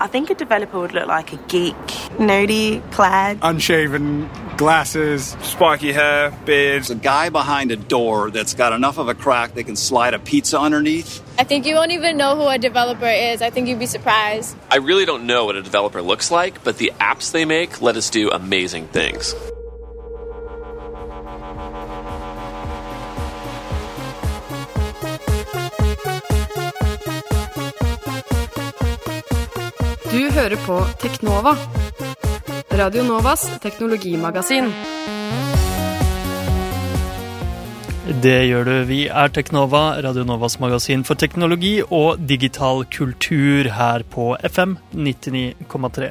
I 0.00 0.06
think 0.06 0.30
a 0.30 0.34
developer 0.34 0.78
would 0.78 0.94
look 0.94 1.08
like 1.08 1.32
a 1.32 1.36
geek, 1.48 1.74
nerdy, 2.18 2.88
plaid. 2.92 3.40
Unshaven, 3.42 4.30
glasses, 4.56 5.36
spiky 5.42 5.92
hair, 5.92 6.30
beard. 6.44 6.88
A 6.88 6.94
guy 6.94 7.30
behind 7.30 7.72
a 7.72 7.76
door 7.76 8.30
that's 8.30 8.54
got 8.54 8.72
enough 8.72 8.98
of 8.98 9.08
a 9.08 9.14
crack 9.14 9.54
they 9.54 9.64
can 9.64 9.74
slide 9.74 10.14
a 10.14 10.20
pizza 10.20 10.60
underneath. 10.60 11.20
I 11.36 11.42
think 11.42 11.66
you 11.66 11.74
won't 11.74 11.90
even 11.90 12.16
know 12.16 12.36
who 12.36 12.46
a 12.46 12.58
developer 12.58 13.08
is. 13.08 13.42
I 13.42 13.50
think 13.50 13.66
you'd 13.66 13.80
be 13.80 13.86
surprised. 13.86 14.56
I 14.70 14.76
really 14.76 15.04
don't 15.04 15.26
know 15.26 15.46
what 15.46 15.56
a 15.56 15.62
developer 15.62 16.00
looks 16.00 16.30
like, 16.30 16.62
but 16.62 16.78
the 16.78 16.92
apps 17.00 17.32
they 17.32 17.44
make 17.44 17.82
let 17.82 17.96
us 17.96 18.08
do 18.08 18.30
amazing 18.30 18.86
things. 18.88 19.34
Du 30.18 30.24
hører 30.34 30.58
på 30.66 30.76
Teknova. 30.98 31.52
Radio 32.74 33.04
Novas 33.06 33.44
teknologimagasin. 33.62 34.66
Det 38.24 38.38
gjør 38.48 38.66
du. 38.66 38.72
Vi 38.88 38.98
er 39.06 39.30
Teknova, 39.30 39.82
Radio 40.02 40.24
Novas 40.26 40.56
magasin 40.58 41.04
for 41.06 41.20
teknologi 41.20 41.76
og 41.84 42.24
digital 42.26 42.82
kultur 42.90 43.68
her 43.76 44.02
på 44.10 44.32
FM 44.48 44.74
99,3. 44.96 46.08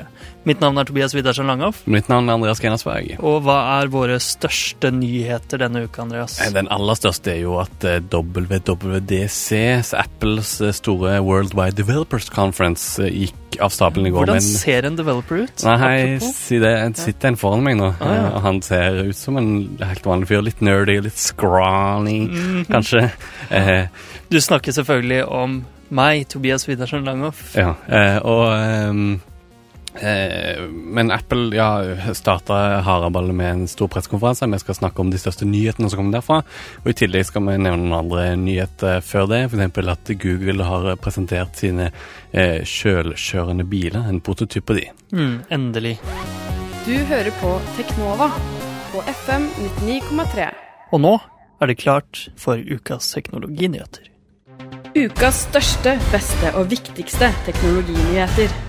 Mitt 0.48 0.64
navn 0.64 0.80
er 0.80 0.88
Tobias 0.88 1.16
Widersen 1.18 1.50
Langhoff. 1.52 1.82
Mitt 1.84 2.08
navn 2.08 2.30
er 2.30 2.38
Andreas 2.38 2.62
Grenasberg. 2.64 3.18
Og 3.20 3.42
hva 3.44 3.58
er 3.82 3.92
våre 3.92 4.22
største 4.24 4.94
nyheter 4.96 5.60
denne 5.66 5.84
uka, 5.84 6.06
Andreas? 6.06 6.38
Den 6.56 6.72
aller 6.72 6.96
største 6.96 7.34
er 7.34 7.42
jo 7.42 7.58
at 7.60 7.84
eh, 7.84 8.00
WWDC, 8.08 9.52
Apples 10.00 10.54
eh, 10.62 10.72
store 10.80 11.18
Worldwide 11.28 11.76
Developers 11.82 12.32
Conference, 12.32 13.02
eh, 13.04 13.26
gikk 13.52 13.62
av 13.62 13.70
stabelen 13.70 14.08
i 14.08 14.12
går. 14.12 14.26
Hvordan 14.26 14.42
ser 14.42 14.86
en 14.86 14.96
developer 14.98 15.44
ut? 15.46 15.64
Nei, 15.66 16.20
si 16.24 16.60
det. 16.60 16.74
Sitter 16.98 17.32
en 17.32 17.38
foran 17.40 17.64
meg 17.64 17.78
nå. 17.80 17.94
Ah, 18.00 18.14
ja. 18.16 18.40
Han 18.44 18.62
ser 18.62 19.04
ut 19.08 19.18
som 19.18 19.38
en 19.38 19.78
helt 19.82 20.06
vanlig 20.06 20.28
fyr. 20.28 20.42
Litt 20.46 20.62
nerdy, 20.62 21.00
litt 21.02 21.18
scrawny, 21.18 22.28
mm. 22.28 22.66
kanskje. 22.72 23.10
Eh, 23.48 23.88
Du 24.30 24.42
snakker 24.42 24.72
selvfølgelig 24.76 25.22
om 25.32 25.62
meg, 25.90 26.26
Tobias 26.28 26.66
Widersen 26.68 27.06
Langhoff. 27.08 27.54
ja, 27.56 27.76
eh, 27.88 28.18
og 28.28 28.50
eh, 28.52 29.20
Men 30.02 31.12
Apple 31.12 31.56
ja, 31.56 31.70
starta 32.18 32.82
haraballet 32.86 33.36
med 33.36 33.52
en 33.52 33.68
stor 33.68 33.90
pressekonferanse. 33.92 34.50
Vi 34.52 34.60
skal 34.62 34.78
snakke 34.80 35.02
om 35.02 35.12
de 35.12 35.20
største 35.22 35.48
nyhetene 35.48 35.90
som 35.90 36.02
kommer 36.02 36.18
derfra. 36.20 36.42
Og 36.84 36.92
I 36.92 36.98
tillegg 37.02 37.28
skal 37.30 37.46
vi 37.48 37.58
nevne 37.58 37.84
noen 37.84 37.98
andre 38.00 38.28
nyheter 38.40 39.02
før 39.06 39.30
det. 39.32 39.44
F.eks. 39.52 39.90
at 39.94 40.14
Google 40.22 40.68
har 40.68 40.90
presentert 41.02 41.58
sine 41.60 41.90
eh, 42.32 42.62
sjølkjørende 42.68 43.68
biler. 43.68 44.06
En 44.10 44.22
prototyp 44.22 44.68
på 44.68 44.78
de. 44.78 44.88
Mm, 45.12 45.40
endelig. 45.50 45.98
Du 46.88 46.94
hører 47.10 47.34
på 47.42 47.58
Teknova 47.78 48.30
på 48.92 49.02
FM 49.12 49.50
99,3. 49.84 50.52
Og 50.96 51.02
nå 51.04 51.18
er 51.62 51.72
det 51.72 51.80
klart 51.82 52.28
for 52.40 52.62
ukas 52.62 53.10
teknologinyheter. 53.16 54.08
Ukas 54.98 55.44
største, 55.50 55.98
beste 56.14 56.54
og 56.58 56.72
viktigste 56.72 57.30
teknologinyheter. 57.46 58.67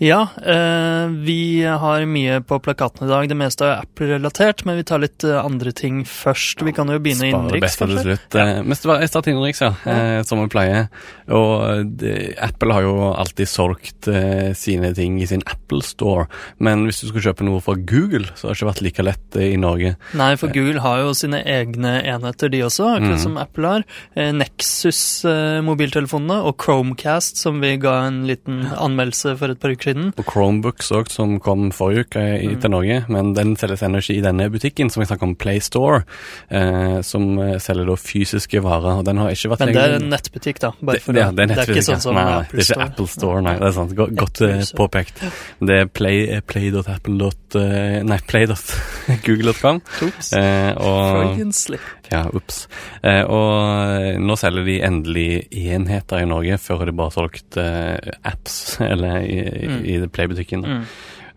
Ja, 0.00 0.22
eh, 0.40 1.10
vi 1.12 1.60
har 1.68 2.06
mye 2.08 2.38
på 2.40 2.56
plakaten 2.64 3.04
i 3.04 3.08
dag. 3.10 3.26
Det 3.28 3.36
meste 3.36 3.66
er 3.68 3.82
Apple-relatert, 3.82 4.62
men 4.64 4.78
vi 4.80 4.84
tar 4.88 4.96
litt 5.02 5.20
eh, 5.28 5.36
andre 5.44 5.74
ting 5.76 5.98
først. 6.08 6.62
Vi 6.64 6.72
kan 6.72 6.88
jo 6.88 6.96
begynne 7.04 7.28
Spare 7.28 7.36
innenriks, 7.44 7.60
best 7.66 7.76
til 7.82 7.92
slutt. 8.06 8.32
Ja. 8.32 8.46
Men 8.64 8.72
jeg 8.72 8.80
starter 9.12 9.28
innenriks, 9.34 9.60
ja. 9.60 9.74
Eh, 9.84 10.22
som 10.24 10.40
vi 10.40 10.46
pleier. 10.54 10.86
Og 11.28 11.84
det, 12.00 12.14
Apple 12.40 12.72
har 12.78 12.86
jo 12.86 12.94
alltid 13.12 13.44
solgt 13.52 14.08
eh, 14.08 14.56
sine 14.56 14.94
ting 14.96 15.20
i 15.20 15.28
sin 15.28 15.44
Apple 15.44 15.84
Store. 15.84 16.24
Men 16.64 16.88
hvis 16.88 17.02
du 17.04 17.10
skulle 17.10 17.26
kjøpe 17.28 17.44
noe 17.44 17.60
fra 17.60 17.76
Google, 17.76 18.24
så 18.40 18.48
har 18.48 18.56
det 18.56 18.62
ikke 18.62 18.70
vært 18.72 18.80
like 18.88 19.04
lett 19.10 19.36
eh, 19.36 19.52
i 19.52 19.60
Norge. 19.60 19.98
Nei, 20.16 20.30
for 20.40 20.48
Google 20.56 20.80
har 20.80 21.04
jo 21.04 21.12
sine 21.20 21.44
egne 21.44 21.98
enheter, 22.08 22.48
de 22.56 22.64
også, 22.70 22.88
akkurat 22.96 23.08
Mm. 23.10 23.18
som 23.26 23.36
Apple 23.42 23.66
har. 23.74 23.82
Eh, 24.16 24.32
Nexus-mobiltelefonene 24.32 26.40
og 26.48 26.56
Chromecast, 26.64 27.36
som 27.44 27.60
vi 27.60 27.76
ga 27.76 27.98
en 28.08 28.22
liten 28.28 28.64
anmeldelse 28.80 29.36
for 29.36 29.52
et 29.52 29.60
par 29.60 29.76
uker 29.76 29.89
siden. 29.90 30.12
Og 30.16 30.24
Chromebooks 30.30 30.90
òg, 30.96 31.10
som 31.12 31.36
kom 31.42 31.68
forrige 31.74 32.06
uke 32.08 32.24
i, 32.40 32.48
Mm. 32.54 32.60
til 32.62 32.70
Norge. 32.70 33.04
Men 33.08 33.34
den 33.34 33.56
selges 33.56 33.82
ennå 33.82 33.98
ikke 34.00 34.16
i 34.18 34.22
denne 34.24 34.48
butikken, 34.50 34.90
som 34.90 35.02
jeg 35.02 35.08
snakker 35.10 35.28
om 35.28 35.34
PlayStore, 35.36 36.04
eh, 36.50 37.00
som 37.02 37.38
eh, 37.38 37.58
selger 37.58 37.86
da 37.86 37.96
fysiske 38.00 38.62
varer. 38.62 38.98
Og 39.00 39.04
den 39.04 39.16
har 39.18 39.30
ikke 39.30 39.50
vært 39.52 39.60
Men 39.66 39.74
det 39.74 39.82
er 39.84 39.96
en 39.98 40.08
nettbutikk, 40.10 40.58
da. 40.60 40.72
Bare 40.80 40.96
Det, 40.96 41.02
for 41.02 41.12
ja, 41.18 41.30
det, 41.30 41.44
er 41.50 41.54
det 41.54 41.58
er 41.58 41.74
ikke 41.74 41.84
sånn 41.90 42.00
som 42.00 42.14
nei, 42.14 42.24
Apple 42.40 42.46
Store? 42.46 42.50
det 42.50 42.70
er 42.70 42.74
ikke 42.74 42.90
Apple 42.92 43.06
Store, 43.06 43.42
nei. 43.42 43.54
Det 43.58 43.66
er 43.68 43.72
sant. 43.72 43.94
Godt, 43.96 44.14
godt 44.16 44.40
eh, 44.42 44.64
påpekt. 44.76 45.22
Det 45.60 45.76
er 45.80 45.86
play, 45.86 46.40
play.apple. 46.46 47.30
eh, 47.54 48.02
Nei, 48.06 48.18
play.google.com. 48.26 49.80
Oops. 50.06 50.32
Eh, 50.32 50.72
og 50.78 51.36
ja, 52.10 52.24
ups. 52.34 52.64
Eh, 53.06 53.22
og 53.30 54.18
nå 54.20 54.36
selger 54.38 54.64
de 54.66 54.78
endelig 54.82 55.46
enheter 55.52 56.22
i 56.24 56.26
Norge. 56.26 56.58
Før 56.58 56.78
har 56.82 56.90
de 56.90 56.94
bare 56.98 57.14
solgt 57.14 57.58
eh, 57.60 57.98
apps 58.26 58.56
eller 58.90 59.22
i, 59.22 59.38
Mm. 59.80 59.88
i, 59.88 60.12
Play-butikken. 60.12 60.66
Mm. 60.66 60.84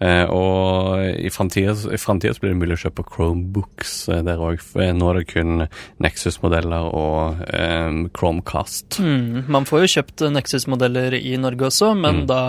Uh, 0.03 0.25
og 0.35 1.03
i 1.21 1.29
framtida 1.31 2.33
blir 2.41 2.49
det 2.51 2.57
mulig 2.59 2.75
å 2.75 2.81
kjøpe 2.81 3.05
Chromebooks 3.07 3.91
eh, 4.11 4.23
der 4.25 4.41
òg. 4.41 4.59
Nå 4.97 5.09
er 5.11 5.19
det 5.21 5.27
kun 5.29 5.61
Nexus-modeller 6.03 6.89
og 6.89 7.43
um, 7.47 7.99
Chromecast. 8.11 8.97
Mm, 8.99 9.45
man 9.53 9.67
får 9.69 9.85
jo 9.85 9.91
kjøpt 9.93 10.25
Nexus-modeller 10.35 11.15
i 11.21 11.37
Norge 11.39 11.69
også, 11.69 11.93
men 11.95 12.23
Mm. 12.23 12.27
da 12.27 12.41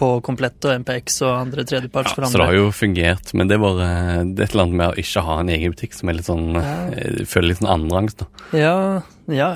på 0.00 0.08
Komplett 0.24 0.64
og 0.64 0.80
MPX 0.80 1.20
og 1.26 1.34
andre 1.42 1.66
tredjeparts 1.68 2.14
for 2.14 2.24
Så 2.24 2.40
det 2.40 2.46
har 2.46 2.56
jo 2.56 2.70
fungert, 2.72 3.34
men 3.34 3.48
det 3.50 3.58
er 3.58 3.62
bare 3.66 3.90
det 4.24 4.40
er 4.40 4.48
et 4.48 4.54
eller 4.56 4.64
annet 4.64 4.80
med 4.80 4.88
å 4.88 4.98
ikke 5.04 5.26
ha 5.28 5.38
en 5.42 5.52
egen 5.58 5.74
butikk 5.76 5.94
som 5.98 6.08
er 6.08 6.18
litt 6.18 6.30
sånn 6.30 6.56
eh, 6.56 7.20
føler 7.28 7.52
litt 7.52 7.60
sånn 7.60 7.72
andrerangs, 7.74 8.16
da. 8.18 8.26
Ja, 8.56 8.74
ja, 9.28 9.48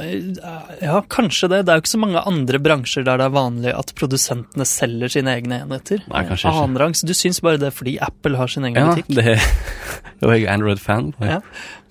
ja, 0.83 1.01
kanskje 1.09 1.49
det. 1.49 1.63
Det 1.67 1.73
er 1.73 1.79
jo 1.79 1.83
ikke 1.85 1.93
så 1.95 2.01
mange 2.03 2.23
andre 2.29 2.59
bransjer 2.63 3.05
der 3.07 3.21
det 3.23 3.27
er 3.29 3.35
vanlig 3.35 3.73
at 3.77 3.93
produsentene 3.99 4.67
selger 4.69 5.09
sine 5.15 5.33
egne 5.39 5.63
enheter. 5.65 6.03
Nei, 6.13 6.25
kanskje 6.29 6.51
ikke. 6.51 6.65
Annenrangs. 6.67 7.05
Du 7.09 7.15
syns 7.17 7.41
bare 7.45 7.61
det 7.63 7.71
er 7.71 7.77
fordi 7.77 7.95
Apple 8.05 8.37
har 8.37 8.53
sin 8.53 8.65
egen 8.69 8.77
Ja, 8.83 8.93
butikk? 8.93 9.09
det 9.17 9.39
Da 10.23 10.29
er 10.31 10.37
jeg 10.39 10.49
Android-fan. 10.53 11.09
Ja. 11.19 11.41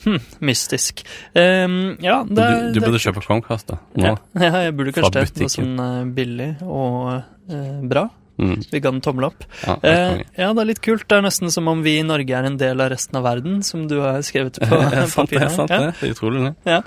Hm, 0.05 0.19
mystisk. 0.47 1.01
Um, 1.35 1.97
ja, 2.01 2.21
det, 2.23 2.35
Du, 2.37 2.71
du 2.71 2.79
det- 2.79 2.85
burde 2.87 3.01
kjøpe 3.03 3.21
Chromecast, 3.25 3.67
da. 3.73 3.77
Nå. 3.99 4.13
Ja, 4.39 4.51
jeg 4.69 4.77
burde 4.77 4.93
kanskje 4.95 5.11
det. 5.25 5.41
Noe 5.41 5.51
sånn 5.51 5.73
eh, 5.83 5.97
billig 6.15 6.51
og 6.63 7.11
uh, 7.51 7.81
bra. 7.91 8.05
Mm. 8.41 8.57
Vi 8.71 8.79
ga 8.81 8.91
den 8.91 9.01
tommel 9.05 9.29
opp. 9.31 9.43
Ja, 9.65 9.77
det 9.83 9.91
Eh, 9.91 10.21
ja, 10.41 10.47
det 10.53 10.61
er 10.63 10.67
litt 10.71 10.81
kult. 10.81 11.03
Det 11.07 11.17
er 11.19 11.21
nesten 11.27 11.51
som 11.53 11.67
om 11.69 11.83
vi 11.85 11.97
i 11.99 12.03
Norge 12.05 12.33
er 12.37 12.47
en 12.47 12.57
del 12.57 12.81
av 12.81 12.89
resten 12.93 13.17
av 13.19 13.23
verden, 13.27 13.59
som 13.63 13.83
du 13.87 13.99
har 14.01 14.21
skrevet 14.25 14.57
på 14.59 14.79
papiret. 15.15 15.47
det, 15.47 15.51
sant 15.55 15.69
Ja. 15.69 15.79
det. 15.79 15.93
Er 16.01 16.15
utrolig, 16.15 16.41
det. 16.47 16.53
Ja. 16.71 16.81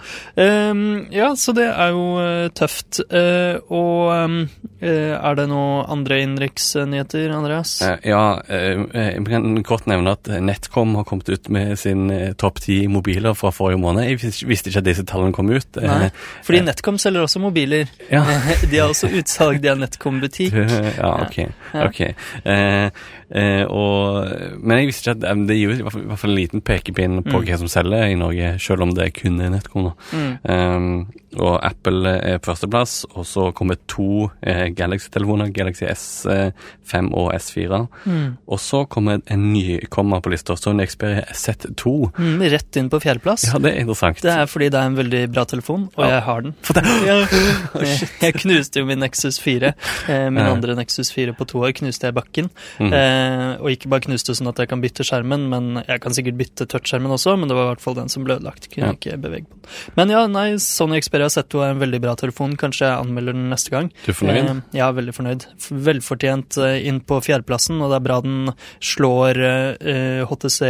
Um, 0.71 0.83
ja, 1.15 1.31
så 1.39 1.55
det 1.57 1.69
er 1.71 1.93
jo 1.95 2.05
uh, 2.19 2.49
tøft. 2.57 3.01
Uh, 3.13 3.61
og 3.71 4.13
um, 4.25 4.39
uh, 4.83 5.15
er 5.15 5.39
det 5.39 5.47
noe 5.53 5.85
andre 5.95 6.21
innenriksnyheter, 6.25 7.31
Andreas? 7.35 7.77
Ja, 8.05 8.25
jeg 8.49 9.25
kan 9.29 9.63
kort 9.67 9.87
nevne 9.91 10.15
at 10.17 10.29
Netcom 10.43 10.95
har 10.99 11.07
kommet 11.09 11.29
ut 11.31 11.49
med 11.53 11.77
sin 11.81 12.09
topp 12.41 12.61
ti 12.65 12.85
mobiler 12.91 13.35
fra 13.39 13.53
forrige 13.55 13.81
måned. 13.83 14.09
Jeg 14.09 14.21
visste 14.49 14.71
ikke 14.73 14.83
at 14.83 14.89
disse 14.89 15.05
tallene 15.09 15.35
kom 15.37 15.51
ut. 15.53 15.79
Nei, 15.81 16.11
fordi 16.47 16.65
Netcom 16.67 16.99
selger 17.01 17.27
også 17.29 17.43
mobiler. 17.43 17.87
Ja. 18.11 18.25
De 18.71 18.79
har 18.81 18.91
også 18.91 19.11
utsalg, 19.15 19.61
de 19.63 19.69
har 19.71 19.79
Netcom-butikk. 19.81 20.55
ja, 20.55 21.11
ok. 21.27 21.44
Ja. 21.75 21.87
ok. 21.89 22.01
Eh, 22.45 22.91
eh, 23.35 23.65
og, 23.67 24.29
men 24.61 24.79
jeg 24.79 24.87
visste 24.91 25.11
ikke 25.11 25.17
at 25.19 25.27
eh, 25.31 25.43
det 25.49 25.57
gir 25.59 25.75
i 25.75 25.83
hvert 25.83 25.93
fall, 25.97 26.03
i 26.05 26.11
hvert 26.13 26.23
fall 26.23 26.35
en 26.35 26.39
liten 26.39 26.65
pekepinn 26.65 27.23
på 27.25 27.35
Mm. 27.35 27.45
hva 27.49 27.59
som 27.59 27.69
selger 27.69 28.07
i 28.13 28.15
Norge, 28.19 28.53
selv 28.63 28.83
om 28.87 28.95
det 28.95 29.13
kun 29.21 29.41
er 29.41 29.51
Netcom. 29.51 29.91
Mm. 30.13 30.33
Um, 30.49 31.07
og 31.39 31.59
Apple 31.67 32.11
er 32.21 32.39
førsteplass, 32.45 33.05
og 33.15 33.25
så 33.27 33.49
kommer 33.57 33.77
to 33.91 34.31
eh, 34.43 34.69
Galaxy-telefoner, 34.77 35.51
Galaxy 35.55 35.85
S5 35.91 37.09
og 37.15 37.33
S4. 37.37 37.81
Mm. 38.05 38.37
Og 38.47 38.61
så 38.63 38.85
kommer 38.91 39.21
en 39.31 39.47
nykommer 39.53 40.21
på 40.25 40.33
lista, 40.33 40.57
Sony 40.59 40.87
Xperia 40.89 41.25
Z2. 41.33 41.95
Mm, 42.19 42.45
rett 42.55 42.79
inn 42.81 42.91
på 42.93 43.01
fjerdeplass. 43.03 43.49
Ja, 43.53 43.59
det 43.63 43.73
er 43.75 43.81
interessant. 43.85 44.23
Det 44.25 44.33
er 44.35 44.47
fordi 44.51 44.69
det 44.75 44.81
er 44.81 44.91
en 44.93 44.99
veldig 44.99 45.23
bra 45.35 45.45
telefon, 45.51 45.89
og 45.97 46.05
Ja. 46.05 46.11
jeg 46.17 46.23
har 46.29 46.43
den. 46.43 46.55
Jeg, 47.85 48.09
jeg 48.21 48.35
knuste 48.43 48.81
jo 48.81 48.87
min 48.89 49.01
Nexus 49.03 49.39
4. 49.43 49.73
Eh, 50.09 50.29
min 50.31 50.45
andre 50.45 50.75
Nexus 50.79 51.11
4 51.15 51.35
på 51.39 51.47
to 51.51 51.59
år 51.65 51.73
knuste 51.77 52.07
jeg 52.09 52.15
i 52.15 52.19
bakken. 52.19 52.51
Mm. 52.81 52.93
Eh, 52.93 53.51
og 53.61 53.71
ikke 53.73 53.91
bare 53.93 54.05
knuste 54.07 54.35
sånn 54.37 54.51
at 54.51 54.61
jeg 54.63 54.71
kan 54.71 54.83
bytte 54.85 55.05
skjermen, 55.07 55.49
men 55.51 55.83
jeg 55.87 56.01
kan 56.05 56.15
sikkert 56.17 56.39
bytte 56.41 56.67
touchskjermen 56.71 57.13
også, 57.15 57.35
men 57.39 57.51
det 57.51 57.57
var 57.59 57.69
i 57.69 57.73
hvert 57.75 57.85
fall 57.85 57.97
den 57.99 58.09
som 58.13 58.25
ble 58.27 58.37
ødelagt. 58.39 58.69
Kunne 58.73 58.93
Ja. 58.93 58.97
ikke 58.97 59.19
bevege 59.21 59.47
på 59.49 59.57
den. 59.59 59.71
Men 59.97 60.11
ja, 60.15 60.27
nei, 60.31 60.47
Sony 60.63 61.01
Xperia 61.03 61.24
har 61.27 61.33
sett 61.35 61.55
henne 61.55 61.71
er 61.71 61.75
en 61.75 61.83
veldig 61.83 62.01
bra 62.05 62.15
telefon. 62.19 62.57
Kanskje 62.61 62.89
jeg 62.89 62.99
anmelder 62.99 63.37
den 63.37 63.49
neste 63.53 63.73
gang. 63.75 63.91
Du 64.05 64.11
er 64.13 64.19
fornøyd? 64.19 64.51
Eh, 64.51 64.63
ja, 64.79 64.91
veldig 64.95 65.15
fornøyd. 65.17 65.47
Velfortjent 65.89 66.59
eh, 66.63 66.77
inn 66.89 67.01
på 67.05 67.21
fjerdeplassen, 67.25 67.81
og 67.83 67.93
det 67.93 67.99
er 67.99 68.07
bra 68.09 68.19
den 68.25 68.53
slår 68.85 69.41
eh, 69.45 70.25
HTC 70.31 70.61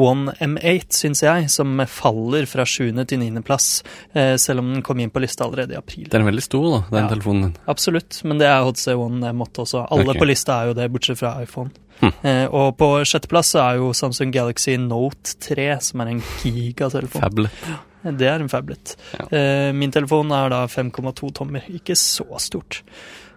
One 0.00 0.34
M8, 0.38 0.94
syns 0.94 1.24
jeg, 1.24 1.50
som 1.52 1.80
faller 1.90 2.46
fra 2.50 2.66
sjuende 2.68 3.04
til 3.08 3.22
niendeplass, 3.22 3.82
eh, 4.14 4.36
selv 4.40 4.62
om 4.64 4.72
den 4.74 4.86
kom 4.86 5.00
inn 5.02 5.12
på 5.12 5.22
lista 5.22 5.46
allerede 5.46 5.76
i 5.76 5.80
april. 5.80 6.08
Den 6.10 6.24
er 6.24 6.30
veldig 6.30 6.46
stor, 6.46 6.68
da, 6.70 6.82
den 6.90 7.04
Ja. 7.04 7.12
telefonen 7.14 7.42
din. 7.48 7.56
Absolutt, 7.66 8.22
men 8.24 8.38
det 8.38 8.46
er 8.46 8.64
HTC 8.64 8.94
One 8.94 9.32
M8 9.34 9.64
også. 9.66 9.86
Alle 9.90 10.10
okay. 10.10 10.20
på 10.20 10.30
lista 10.30 10.62
er 10.62 10.70
jo 10.70 10.78
det, 10.78 10.90
bortsett 10.92 11.18
fra 11.18 11.36
iPhone. 11.42 11.70
Hm. 12.00 12.12
Eh, 12.26 12.46
og 12.48 12.74
på 12.80 12.90
sjetteplass 13.08 13.54
er 13.60 13.78
jo 13.80 13.92
Samsung 13.96 14.32
Galaxy 14.34 14.76
Note 14.80 15.36
3, 15.44 15.70
som 15.84 16.02
er 16.04 16.14
en 16.14 16.22
gigatelefon. 16.42 17.22
Fablet. 17.22 17.70
Det 18.00 18.28
er 18.28 18.40
en 18.40 18.48
fablet. 18.48 18.94
Ja. 19.18 19.26
Eh, 19.36 19.70
min 19.76 19.92
telefon 19.92 20.32
er 20.32 20.52
da 20.52 20.62
5,2 20.70 21.32
tommer, 21.36 21.66
ikke 21.68 21.96
så 21.98 22.24
stort. 22.40 22.80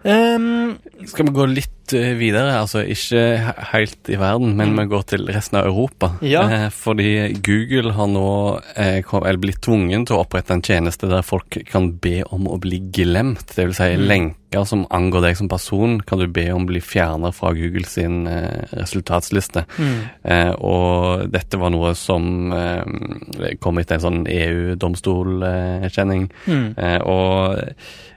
Ehm, 0.04 0.76
Skal 1.08 1.26
vi 1.26 1.32
gå 1.36 1.46
litt 1.48 1.92
eh, 1.96 2.12
videre, 2.16 2.58
altså 2.60 2.82
ikke 2.84 3.20
helt 3.72 4.08
i 4.12 4.16
verden, 4.20 4.52
men 4.56 4.74
vi 4.76 4.84
går 4.88 5.02
til 5.08 5.26
resten 5.32 5.58
av 5.60 5.64
Europa. 5.68 6.10
Mm. 6.20 6.26
Ja. 6.28 6.42
Eh, 6.52 6.68
fordi 6.72 7.10
Google 7.44 7.92
har 7.96 8.06
nå 8.12 8.24
eh, 8.76 9.36
blitt 9.40 9.60
tvungen 9.64 10.04
til 10.06 10.16
å 10.16 10.20
opprette 10.24 10.52
en 10.56 10.62
tjeneste 10.64 11.08
der 11.08 11.22
folk 11.24 11.56
kan 11.70 11.90
be 12.04 12.22
om 12.32 12.46
å 12.52 12.58
bli 12.60 12.80
glemt. 12.92 13.54
Det 13.56 13.64
vil 13.66 13.74
si 13.76 13.82
Mm. 13.94 14.06
lenker 14.08 14.64
som 14.66 14.86
angår 14.90 15.20
deg 15.22 15.36
som 15.36 15.48
person, 15.48 16.00
kan 16.00 16.18
du 16.18 16.26
be 16.28 16.50
om 16.52 16.62
å 16.64 16.66
bli 16.66 16.80
fjernet 16.80 17.34
fra 17.34 17.52
Google 17.52 17.84
sin 17.84 18.26
eh, 18.26 18.64
resultatsliste. 18.72 19.64
mm, 19.78 20.00
Eh, 20.24 20.52
og 20.60 21.30
dette 21.32 21.56
var 21.58 21.70
noe 21.70 21.94
som 21.94 22.50
kom 23.60 23.78
etter 23.78 23.94
en 23.96 24.00
sånn 24.00 24.26
EU-domstolkjenning. 24.28 26.30
mm, 26.46 26.74
Eh, 26.78 26.98
og 27.02 27.58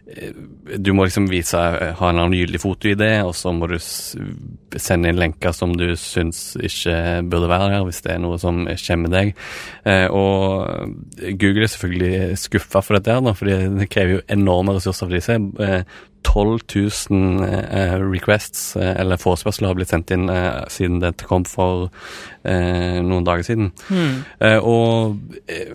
du 0.08 0.94
må 0.96 1.06
liksom 1.06 1.28
vise, 1.28 1.60
eh, 1.60 1.94
ha 2.00 2.10
en 2.10 2.16
eller 2.16 2.28
annen 2.28 2.38
gyldig 2.40 2.62
foto-ID, 2.64 3.04
og 3.28 3.34
så 3.36 3.52
må 3.52 3.68
du 3.68 3.76
sende 3.78 5.12
inn 5.12 5.20
lenker 5.20 5.56
som 5.56 5.74
du 5.76 5.90
syns 6.00 6.56
ikke 6.56 7.24
burde 7.28 7.50
være 7.52 7.74
der, 7.74 7.86
hvis 7.88 8.02
det 8.06 8.14
er 8.14 8.22
noe 8.24 8.40
som 8.40 8.64
skjemmer 8.80 9.12
deg. 9.12 9.34
Eh, 9.84 10.08
og 10.08 10.96
Google 11.42 11.68
er 11.68 11.74
selvfølgelig 11.74 12.40
skuffa 12.40 12.84
for 12.86 12.98
dette, 12.98 13.18
her, 13.18 13.36
for 13.36 13.52
det 13.52 13.90
krever 13.92 14.18
jo 14.18 14.26
enorme 14.38 14.78
ressurser 14.78 15.10
for 15.10 15.18
disse. 15.18 15.84
Eh, 16.18 16.24
12 16.28 16.60
000 17.10 17.44
eh, 17.48 17.96
requests, 18.12 18.76
eh, 18.76 18.94
eller 19.02 19.18
forespørsler, 19.18 19.68
har 19.72 19.78
blitt 19.78 19.90
sendt 19.90 20.12
inn 20.14 20.28
eh, 20.30 20.66
siden 20.70 21.00
dette 21.02 21.26
kom 21.26 21.46
for 21.50 21.88
eh, 22.46 23.00
noen 23.02 23.26
dager 23.26 23.46
siden. 23.48 23.72
mm. 23.90 24.12
Eh, 24.46 24.58
og, 24.62 25.18
eh, 25.50 25.72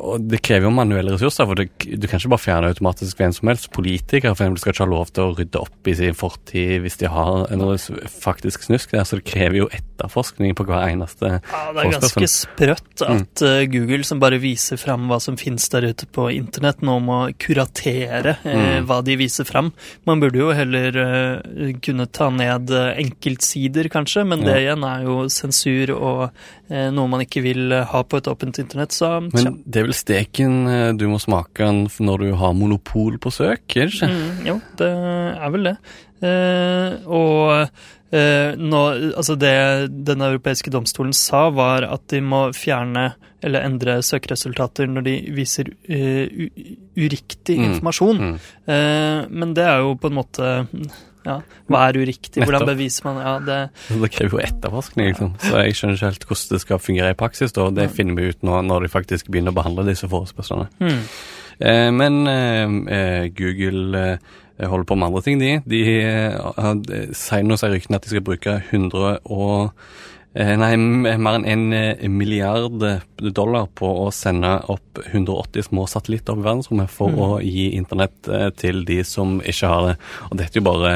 og 0.00 0.26
det 0.28 0.42
krever 0.44 0.66
jo 0.68 0.72
manuelle 0.74 1.14
ressurser, 1.14 1.46
for 1.48 1.56
det, 1.56 1.70
du 1.80 2.06
kan 2.10 2.20
ikke 2.20 2.32
bare 2.34 2.44
fjerne 2.44 2.72
automatisk 2.74 3.20
hvem 3.22 3.32
som 3.32 3.48
helst. 3.48 3.70
Politikere 3.72 4.34
for 4.34 4.44
eksempel, 4.44 4.60
skal 4.60 4.74
ikke 4.74 4.84
ha 4.84 4.90
lov 4.90 5.12
til 5.14 5.24
å 5.24 5.36
rydde 5.38 5.62
opp 5.62 5.88
i 5.92 5.96
sin 5.96 6.18
fortid 6.18 6.74
hvis 6.84 7.00
de 7.00 7.08
har 7.14 7.46
noe 7.56 7.78
faktisk 8.10 8.66
snusk 8.68 8.92
der, 8.96 9.06
så 9.08 9.20
det 9.20 9.26
krever 9.30 9.62
jo 9.62 9.70
etterforskning 9.72 10.52
på 10.58 10.66
hver 10.68 10.90
eneste 10.90 11.38
forespørsel. 11.38 11.56
Ja, 11.56 11.72
det 11.78 11.86
er 11.86 11.96
ganske 11.96 12.30
sprøtt 12.34 13.06
at 13.06 13.44
mm. 13.46 13.70
Google, 13.72 14.02
som 14.10 14.20
bare 14.20 14.42
viser 14.42 14.80
fram 14.82 15.08
hva 15.08 15.20
som 15.22 15.38
finnes 15.40 15.68
der 15.72 15.88
ute 15.94 16.10
på 16.10 16.28
internett, 16.36 16.84
nå 16.84 16.98
må 17.00 17.22
kuratere 17.40 18.36
eh, 18.44 18.58
Mm. 18.60 18.84
hva 18.88 18.98
de 19.04 19.14
viser 19.16 19.46
fram. 19.46 19.49
Man 20.08 20.22
burde 20.22 20.40
jo 20.40 20.50
heller 20.54 20.96
uh, 20.96 21.70
kunne 21.82 22.06
ta 22.10 22.30
ned 22.34 22.72
eh, 22.74 23.00
enkeltsider, 23.02 23.90
kanskje, 23.92 24.24
men 24.28 24.44
det 24.46 24.56
igjen 24.62 24.84
er 24.86 25.04
jo 25.06 25.16
sensur 25.32 25.94
og 25.96 26.22
uh, 26.28 26.88
noe 26.94 27.10
man 27.10 27.24
ikke 27.24 27.42
vil 27.44 27.74
ha 27.90 28.02
på 28.04 28.20
et 28.20 28.30
åpent 28.30 28.62
internett, 28.62 28.94
så 28.96 29.16
tja. 29.28 29.48
Men 29.50 29.58
det 29.64 29.82
er 29.82 29.88
vel 29.88 29.96
steken 29.96 30.60
du 31.00 31.06
må 31.10 31.18
smake 31.22 31.66
når 32.00 32.24
du 32.24 32.30
har 32.38 32.54
monopol 32.56 33.18
på 33.22 33.32
søk, 33.34 33.64
er 33.76 33.90
det 33.90 33.96
ikke? 33.98 34.10
Mm, 34.10 34.46
jo, 34.46 34.60
det 34.80 34.90
er 34.90 35.56
vel 35.56 35.72
det. 35.72 35.76
Eh, 36.20 37.06
og 37.08 37.68
eh, 38.12 38.52
nå, 38.60 38.80
altså 39.16 39.36
det 39.40 39.54
den 40.06 40.20
europeiske 40.26 40.70
domstolen 40.74 41.14
sa, 41.16 41.46
var 41.54 41.86
at 41.88 42.04
de 42.12 42.20
må 42.20 42.48
fjerne 42.56 43.12
eller 43.40 43.64
endre 43.64 43.94
søkeresultater 44.04 44.84
når 44.92 45.04
de 45.06 45.12
viser 45.32 45.70
uh, 45.72 46.26
uriktig 47.00 47.54
Mm, 47.56 47.70
informasjon. 47.70 48.18
mm. 48.20 48.34
Eh, 48.68 49.20
men 49.32 49.54
det 49.56 49.64
er 49.64 49.78
jo 49.80 49.94
på 49.96 50.10
en 50.10 50.18
måte 50.18 50.50
ja, 51.24 51.38
Hva 51.68 51.80
er 51.88 51.96
uriktig? 52.02 52.42
Hvordan 52.44 52.66
beviser 52.68 53.06
man 53.08 53.22
ja, 53.24 53.32
det, 53.40 53.56
Det 54.02 54.10
krever 54.12 54.36
jo 54.36 54.42
etterforskning, 54.44 55.08
liksom. 55.14 55.32
Så 55.40 55.56
jeg 55.64 55.78
skjønner 55.78 55.96
ikke 55.96 56.10
helt 56.10 56.28
hvordan 56.28 56.52
det 56.52 56.60
skal 56.66 56.82
fungere 56.84 57.10
i 57.14 57.18
praksis, 57.24 57.52
da. 57.56 57.70
Det 57.80 57.88
finner 57.96 58.20
vi 58.20 58.28
ut 58.34 58.44
nå 58.44 58.60
når 58.68 58.84
de 58.84 58.92
faktisk 58.92 59.32
begynner 59.32 59.52
å 59.56 59.58
behandle 59.62 59.88
disse 59.88 60.08
forespørslene. 60.12 60.68
Mm. 60.84 61.00
Eh, 61.60 61.88
men 61.96 62.20
Google 63.36 64.18
holder 64.68 64.84
på 64.90 64.96
med 64.98 65.08
andre 65.08 65.22
ting, 65.22 65.38
de. 65.40 65.54
De 65.64 65.80
eh, 66.02 66.36
har- 66.56 66.84
sier 67.16 67.42
nå 67.46 67.56
sier 67.56 67.72
ryktene 67.72 67.96
at 67.96 68.02
de 68.02 68.12
skal 68.12 68.24
bruke 68.26 68.58
100 68.70 69.18
og 69.24 69.70
eh, 70.34 70.52
Nei, 70.56 70.76
mer 70.76 71.38
enn 71.40 71.46
en 71.48 71.72
eh, 71.72 72.08
milliard 72.08 72.76
dollar 73.34 73.66
på 73.74 73.88
å 74.06 74.10
sende 74.14 74.52
opp 74.70 75.00
180 75.12 75.70
små 75.70 75.86
satellitter 75.90 76.34
opp 76.36 76.42
i 76.44 76.48
verdensrommet 76.48 76.90
for 76.92 77.10
å 77.10 77.28
gi 77.42 77.70
internett 77.78 78.30
til 78.60 78.84
de 78.84 79.00
som 79.04 79.38
ikke 79.40 79.66
har 79.72 79.86
det. 79.88 79.96
Og 80.30 80.36
dette 80.38 80.58
er 80.58 80.62
jo 80.62 80.68
bare 80.70 80.94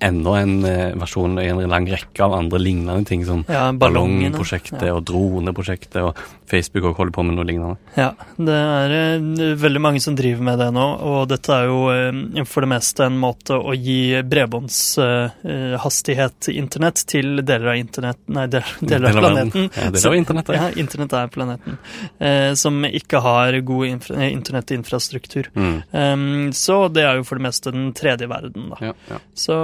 enda 0.00 0.36
en 0.40 0.64
eh, 0.64 0.94
versjon 0.98 1.38
i 1.42 1.48
en 1.50 1.68
lang 1.70 1.86
rekke 1.90 2.22
av 2.24 2.32
andre 2.36 2.58
lignende 2.62 3.04
ting, 3.08 3.24
som 3.26 3.44
Ja, 3.48 3.72
ballongprosjektet 3.72 4.82
Ja. 4.86 4.94
og 4.94 5.04
droneprosjektet, 5.08 5.96
og 6.02 6.14
Facebook 6.46 6.84
også 6.84 6.96
holder 7.00 7.12
på 7.16 7.22
med 7.26 7.34
noe 7.36 7.44
lignende. 7.48 7.76
Ja, 7.96 8.10
det 8.38 8.54
er 8.54 8.90
eh, 8.96 9.20
veldig 9.58 9.80
mange 9.82 10.00
som 10.04 10.16
driver 10.18 10.42
med 10.42 10.58
det 10.62 10.70
nå, 10.76 10.86
og 11.02 11.28
dette 11.28 11.50
er 11.52 11.64
jo 11.70 11.80
eh, 11.92 12.12
for 12.46 12.60
det 12.66 12.70
meste 12.74 13.04
en 13.06 13.18
måte 13.18 13.54
å 13.58 13.72
gi 13.74 14.22
bredbåndshastighet 14.22 16.48
internett 16.54 17.06
til 17.08 17.42
deler 17.46 17.68
av 17.72 17.76
internett 17.80 18.18
Nei, 18.26 18.46
deler 18.50 18.66
Deler 18.80 19.08
av 19.10 19.14
planeten. 19.22 19.70
Ja, 19.76 19.90
deler 19.94 20.08
av 20.10 20.14
internett, 20.18 20.48
ja. 20.48 20.54
Ja, 20.66 20.70
internett 20.82 21.12
er 21.16 21.26
planeten. 21.32 21.72
Eh, 22.18 22.52
som 22.58 22.84
ikke 22.86 23.20
har 23.22 23.60
god 23.66 23.86
internettinfrastruktur. 23.86 25.46
Mm. 25.54 25.82
Um, 25.92 26.52
så 26.56 26.88
det 26.92 27.02
er 27.06 27.14
jo 27.20 27.24
for 27.28 27.36
det 27.38 27.44
meste 27.46 27.70
den 27.74 27.92
tredje 27.96 28.26
verden, 28.30 28.62
da. 28.72 28.76
Ja, 28.90 28.94
ja. 29.10 29.18
Så 29.36 29.56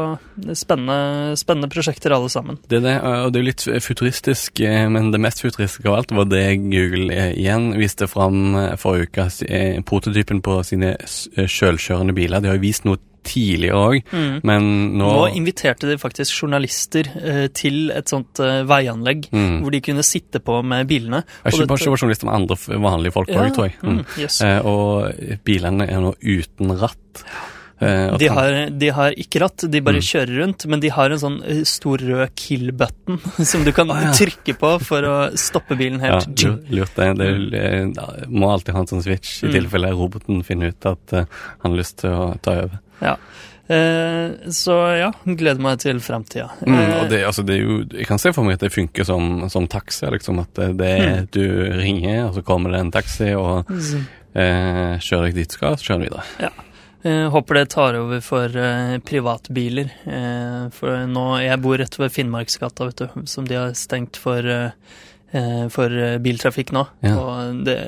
spennende, 0.56 1.36
spennende 1.36 1.68
prosjekter 1.72 2.14
alle 2.16 2.30
sammen. 2.32 2.58
Det 2.68 2.78
er 2.80 2.86
det, 2.86 2.94
og 3.04 3.32
det 3.32 3.40
er 3.40 3.44
jo 3.44 3.50
litt 3.50 3.84
futuristisk, 3.84 4.60
eh, 4.64 4.88
men 4.88 5.10
det 5.12 5.20
mest 5.20 5.42
futuristiske 5.44 5.88
av 5.90 5.98
alt 6.00 6.14
var 6.16 6.24
det 6.32 6.44
Google 6.64 7.12
eh, 7.12 7.32
igjen 7.36 7.72
viste 7.78 8.08
fram 8.08 8.54
eh, 8.56 8.74
forrige 8.80 9.10
uke, 9.12 9.82
prototypen 9.88 10.40
på 10.44 10.60
sine 10.64 10.94
s- 11.04 11.28
selvkjørende 11.36 12.14
biler. 12.16 12.40
De 12.40 12.48
har 12.52 12.56
jo 12.60 12.64
vist 12.68 12.84
noe 12.88 13.00
tidligere 13.22 13.78
òg, 13.78 14.00
Mm. 14.10 14.40
men 14.42 14.64
nå, 14.98 15.06
Nå 15.06 15.26
inviterte 15.38 15.86
de 15.86 15.94
faktisk 15.96 16.40
journalister 16.42 17.06
eh, 17.22 17.44
til 17.54 17.92
et 17.94 18.08
sånt 18.10 18.40
eh, 18.42 18.64
veianlegg, 18.66 19.28
Mm. 19.30 19.60
hvor 19.62 19.70
de 19.70 19.80
kunne 19.80 20.02
sitte 20.02 20.40
på 20.42 20.56
med 20.64 20.88
bilene. 20.90 21.22
Jeg 21.44 21.52
ikke 21.54 21.68
bare 21.70 21.86
journalister, 21.86 22.26
men 22.26 22.34
andre 22.40 22.56
vanlige 22.82 23.12
folk 23.14 23.28
òg, 23.30 23.52
tror 23.54 23.68
jeg. 23.70 23.76
Mm. 23.82 23.98
mm, 24.00 24.04
yes. 24.18 24.40
Eh, 24.42 24.58
og 24.66 25.12
bilene 25.44 25.86
er 25.88 26.00
nå 26.02 26.16
uten 26.18 26.74
ratt. 26.80 27.22
Eh, 27.82 28.16
De 28.20 28.28
har, 28.30 28.56
de 28.70 28.88
har 28.94 29.14
ikke 29.18 29.40
ratt, 29.42 29.64
de 29.68 29.80
bare 29.82 29.98
Mm. 29.98 30.06
kjører 30.06 30.36
rundt, 30.38 30.66
men 30.70 30.80
de 30.80 30.88
har 30.94 31.10
en 31.10 31.18
sånn 31.18 31.38
eh, 31.44 31.62
stor 31.66 31.98
rød 31.98 32.30
kill-button 32.38 33.18
som 33.50 33.64
du 33.66 33.72
kan 33.74 33.90
Ah, 33.90 34.00
ja. 34.04 34.12
trykke 34.14 34.54
på 34.60 34.70
for 34.86 35.02
å 35.02 35.16
stoppe 35.34 35.74
bilen 35.76 35.98
helt. 36.00 36.28
Ja, 36.38 36.54
lurt 36.70 36.94
det. 36.94 37.08
Det 37.18 37.30
er- 37.58 38.26
må 38.30 38.52
alltid 38.52 38.74
ha 38.76 38.80
en 38.84 38.86
sånn 38.86 39.02
switch, 39.02 39.42
i 39.42 39.48
Mm. 39.48 39.52
tilfelle 39.58 39.90
roboten 39.92 40.44
finner 40.44 40.68
ut 40.70 40.86
at 40.86 41.12
uh, 41.12 41.24
han 41.62 41.72
har 41.72 41.78
lyst 41.80 41.98
til 42.04 42.10
å 42.10 42.38
ta 42.40 42.52
over. 42.62 42.78
Ja. 43.02 43.16
Eh, 43.72 44.30
så 44.52 44.74
ja, 44.98 45.10
gleder 45.24 45.60
meg 45.62 45.78
til 45.80 45.98
framtida. 46.02 46.50
Mm, 46.66 47.08
det, 47.08 47.22
altså, 47.24 47.44
det 47.46 47.60
jo, 47.62 47.84
jeg 47.94 48.06
kan 48.06 48.18
se 48.18 48.32
for 48.34 48.44
meg 48.44 48.54
at 48.58 48.60
det 48.66 48.72
funker 48.74 49.04
som, 49.06 49.48
som 49.48 49.66
taxi. 49.70 50.06
Liksom, 50.12 50.38
at 50.42 50.54
det, 50.76 50.98
Mm. 51.00 51.28
du 51.30 51.44
ringer, 51.78 52.26
og 52.28 52.34
så 52.36 52.42
kommer 52.44 52.70
det 52.72 52.80
en 52.80 52.90
taxi 52.92 53.32
og 53.34 53.66
så- 53.66 54.02
eh, 54.34 54.98
kjører 54.98 55.26
jeg 55.30 55.34
dit 55.34 55.48
du 55.48 55.54
skal, 55.54 55.76
så 55.76 55.82
kjører 55.88 55.98
du 55.98 56.08
videre. 56.10 56.50
Eh, 57.02 57.30
håper 57.30 57.54
det 57.54 57.64
tar 57.74 57.94
over 57.98 58.20
for 58.22 58.56
eh, 58.56 58.98
privatbiler. 59.02 59.90
Eh, 60.06 60.68
for 60.74 61.06
nå, 61.10 61.24
jeg 61.42 61.62
bor 61.64 61.80
rett 61.80 61.98
ved 61.98 62.14
Finnmarksgata, 62.14 62.86
vet 62.90 63.02
du, 63.02 63.24
som 63.26 63.48
de 63.48 63.58
har 63.58 63.74
stengt 63.78 64.20
for, 64.22 64.46
eh, 64.46 65.66
for 65.74 65.98
biltrafikk 66.22 66.70
nå. 66.76 66.86
Ja. 67.02 67.16
Og 67.18 67.64
det 67.66 67.78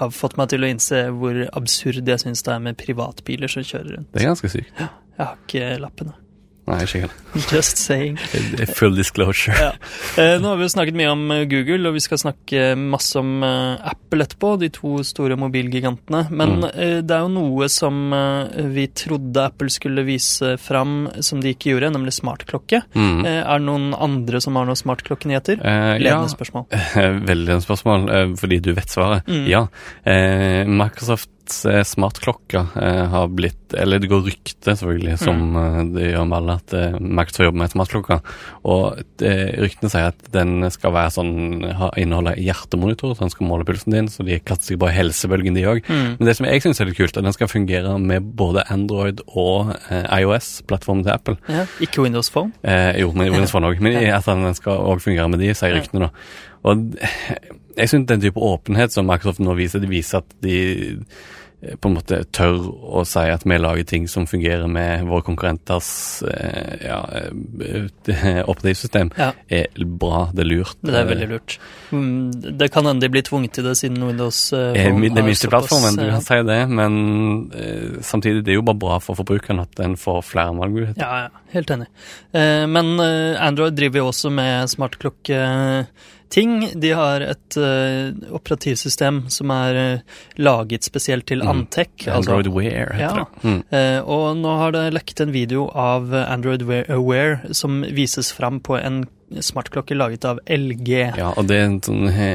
har 0.00 0.14
fått 0.16 0.38
meg 0.40 0.48
til 0.54 0.64
å 0.64 0.72
innse 0.72 1.04
hvor 1.12 1.44
absurd 1.52 2.08
jeg 2.08 2.24
syns 2.24 2.44
det 2.46 2.56
er 2.56 2.66
med 2.70 2.80
privatbiler 2.80 3.52
som 3.52 3.66
kjører 3.66 3.98
rundt. 3.98 4.12
Det 4.14 4.24
er 4.24 4.30
ganske 4.32 4.52
sykt. 4.56 4.76
Jeg 4.80 4.92
har 5.20 5.40
ikke 5.44 5.72
lappen. 5.84 6.14
da. 6.14 6.23
Nei, 6.64 6.78
ikke 6.86 7.02
helt. 7.02 7.16
Just 7.52 7.76
saying. 7.76 8.14
Er 8.62 8.70
Full 8.78 8.94
disclosure. 8.96 9.52
Ja. 9.58 9.72
Eh, 10.20 10.36
nå 10.40 10.48
har 10.48 10.56
vi 10.56 10.64
jo 10.64 10.72
snakket 10.72 10.96
mye 10.96 11.10
om 11.12 11.24
eh, 11.34 11.42
Google, 11.50 11.90
og 11.90 11.96
vi 11.98 12.00
skal 12.04 12.20
snakke 12.22 12.70
masse 12.80 13.18
om 13.20 13.34
eh, 13.44 13.82
Apple 13.90 14.24
etterpå, 14.24 14.54
de 14.62 14.70
to 14.72 14.94
store 15.04 15.36
mobilgigantene. 15.40 16.22
Men 16.30 16.54
Mm. 16.54 16.64
eh, 16.70 16.96
det 17.04 17.10
er 17.16 17.24
jo 17.26 17.32
noe 17.34 17.68
som 17.72 17.98
eh, 18.16 18.62
vi 18.72 18.86
trodde 18.96 19.44
Apple 19.44 19.68
skulle 19.74 20.04
vise 20.06 20.54
fram, 20.62 21.08
som 21.20 21.40
de 21.44 21.52
ikke 21.52 21.72
gjorde, 21.74 21.90
nemlig 21.96 22.14
smartklokke. 22.16 22.80
Mm. 22.94 23.24
Eh, 23.26 23.40
er 23.42 23.58
det 23.60 23.66
noen 23.68 23.90
andre 23.98 24.40
som 24.40 24.56
har 24.56 24.68
noen 24.70 24.78
smartklokkenyheter? 24.80 25.60
Eh, 25.60 25.90
ja, 25.98 26.00
Ledende 26.00 26.32
spørsmål. 26.32 26.66
veldig 27.28 27.56
en 27.58 27.64
spørsmål, 27.66 28.08
eh, 28.14 28.34
fordi 28.40 28.60
du 28.64 28.72
vet 28.78 28.88
svaret. 28.96 29.28
Mm. 29.28 29.44
Ja. 29.50 29.66
Eh, 30.06 30.64
Microsoft 30.70 31.28
eh, 31.68 31.82
smartklokker 31.86 32.74
eh, 32.80 33.04
har 33.12 33.28
blitt 33.32 33.74
Eller 33.74 33.98
det 33.98 34.08
går 34.10 34.22
rykte, 34.28 34.70
selvfølgelig, 34.70 35.16
som 35.18 35.40
mm. 35.56 35.92
det 35.96 36.10
gjør 36.12 36.26
med 36.30 36.36
alle, 36.38 36.56
at 36.60 37.00
Max 37.02 37.34
får 37.34 37.48
jobbe 37.48 37.58
med 37.58 37.72
smartklokker. 37.72 38.20
Og 38.70 39.00
det, 39.18 39.32
ryktene 39.58 39.90
sier 39.90 40.12
at 40.12 40.28
den 40.34 40.62
skal 40.70 40.94
være 40.94 41.10
sånn, 41.16 41.32
ha, 41.74 41.88
inneholde 41.98 42.36
hjertemonitor, 42.38 43.16
så 43.16 43.26
den 43.26 43.34
skal 43.34 43.48
måle 43.50 43.66
pulsen 43.66 43.96
din, 43.96 44.10
så 44.12 44.22
de 44.26 44.38
kaster 44.46 44.72
seg 44.72 44.78
på 44.84 44.92
helsebølgen, 44.94 45.58
de 45.58 45.66
òg. 45.72 45.82
Men 45.90 46.22
det 46.28 46.36
som 46.38 46.46
jeg 46.46 46.62
syns 46.62 46.78
er 46.78 46.92
litt 46.92 47.00
kult, 47.00 47.16
er 47.16 47.24
at 47.24 47.26
den 47.26 47.34
skal 47.34 47.50
fungere 47.50 47.96
med 47.98 48.30
både 48.38 48.62
Android 48.70 49.24
og 49.26 49.74
iOS-plattformen 49.90 51.02
til 51.02 51.16
Apple. 51.16 51.36
Ja, 51.50 51.66
ikke 51.82 52.06
Windows 52.06 52.30
Phone. 52.30 52.54
Eh, 52.62 53.00
jo, 53.02 53.10
men 53.16 53.32
Windows 53.34 53.56
Phone 53.56 53.72
òg. 53.72 53.82
Men 53.82 53.98
i- 54.04 54.14
at 54.14 54.30
den 54.30 54.54
skal 54.54 54.86
òg 54.86 55.02
fungere 55.02 55.28
med 55.34 55.42
de, 55.42 55.50
sier 55.56 55.74
ryktene, 55.74 56.06
da. 56.06 56.14
Og 56.64 56.94
jeg 57.76 57.90
syns 57.90 58.06
den 58.10 58.20
type 58.22 58.40
åpenhet 58.40 58.92
som 58.94 59.06
Microsoft 59.10 59.40
nå 59.44 59.54
viser, 59.58 59.82
det 59.82 59.90
viser 59.90 60.20
at 60.22 60.36
de 60.44 60.58
eh, 61.64 61.74
på 61.80 61.88
en 61.88 61.94
måte 61.96 62.18
tør 62.36 62.58
å 63.00 63.02
si 63.08 63.22
at 63.32 63.46
vi 63.48 63.56
lager 63.56 63.86
ting 63.88 64.04
som 64.10 64.26
fungerer 64.28 64.68
med 64.68 65.06
våre 65.08 65.24
konkurrenters 65.24 65.88
eh, 66.28 66.84
ja, 66.84 66.98
eh, 67.16 68.42
operativsystem, 68.50 69.10
Ja. 69.16 69.30
er 69.48 69.66
bra, 69.86 70.26
det 70.36 70.44
er 70.44 70.50
lurt. 70.50 70.76
Det 70.84 70.94
er 71.00 71.08
veldig 71.08 71.28
lurt. 71.30 71.56
Mm, 71.90 72.58
Det 72.60 72.68
kan 72.74 72.84
hende 72.90 73.00
de 73.06 73.10
blir 73.14 73.24
tvunget 73.24 73.56
til 73.56 73.64
det 73.64 73.76
siden 73.80 74.04
Windows 74.04 74.42
Phone 74.52 74.76
er 74.76 74.92
har 75.16 75.24
minste 75.26 75.48
plattformen, 75.48 75.96
du 75.96 76.04
kan 76.12 76.26
si 76.28 76.40
det, 76.50 76.60
men 76.68 76.98
samtidig 78.04 78.44
det 78.44 78.52
er 78.54 78.60
jo 78.60 78.66
bare 78.68 78.82
bra 78.84 78.98
for 79.00 79.16
forbrukeren 79.18 79.64
at 79.64 79.72
den 79.80 79.96
får 79.96 80.20
flere 80.34 80.54
valgmuligheter. 80.60 81.00
Ja, 81.00 81.26
ja, 81.26 81.46
helt 81.56 81.70
enig. 81.78 81.88
Eh, 82.36 82.66
men 82.68 82.94
Android 83.00 83.74
driver 83.78 84.04
jo 84.04 84.10
også 84.12 84.30
med 84.30 84.68
smartklokketing. 86.30 86.80
De 86.80 86.90
har 86.92 87.20
et 87.20 87.56
uh, 87.56 88.34
operativsystem 88.34 89.24
som 89.30 89.50
er 89.50 89.74
uh, 89.96 90.00
laget 90.36 90.84
spesielt 90.84 91.26
til 91.26 91.42
Antec. 91.42 91.88
altså- 92.06 92.16
Android 92.16 92.48
Wear 92.48 92.92
heter 92.92 93.16
Ja. 93.16 93.24
det. 93.42 93.44
Mm. 93.44 93.62
Uh, 93.72 94.08
og 94.08 94.36
nå 94.36 94.58
har 94.58 94.72
det 94.72 94.92
lekket 94.94 95.20
en 95.20 95.32
video 95.32 95.68
av 95.74 96.12
Android 96.14 96.62
Wear, 96.62 96.84
Wear 96.98 97.40
som 97.52 97.82
vises 97.82 98.32
fram 98.32 98.60
på 98.60 98.76
en 98.82 99.06
smartklokke 99.42 99.96
laget 99.96 100.24
av 100.28 100.40
LG. 100.46 100.90
Ja, 101.18 101.32
og 101.34 101.48
det 101.48 101.58
er 101.58 101.66
en 101.66 101.80
sånn 101.84 102.08
he, 102.14 102.28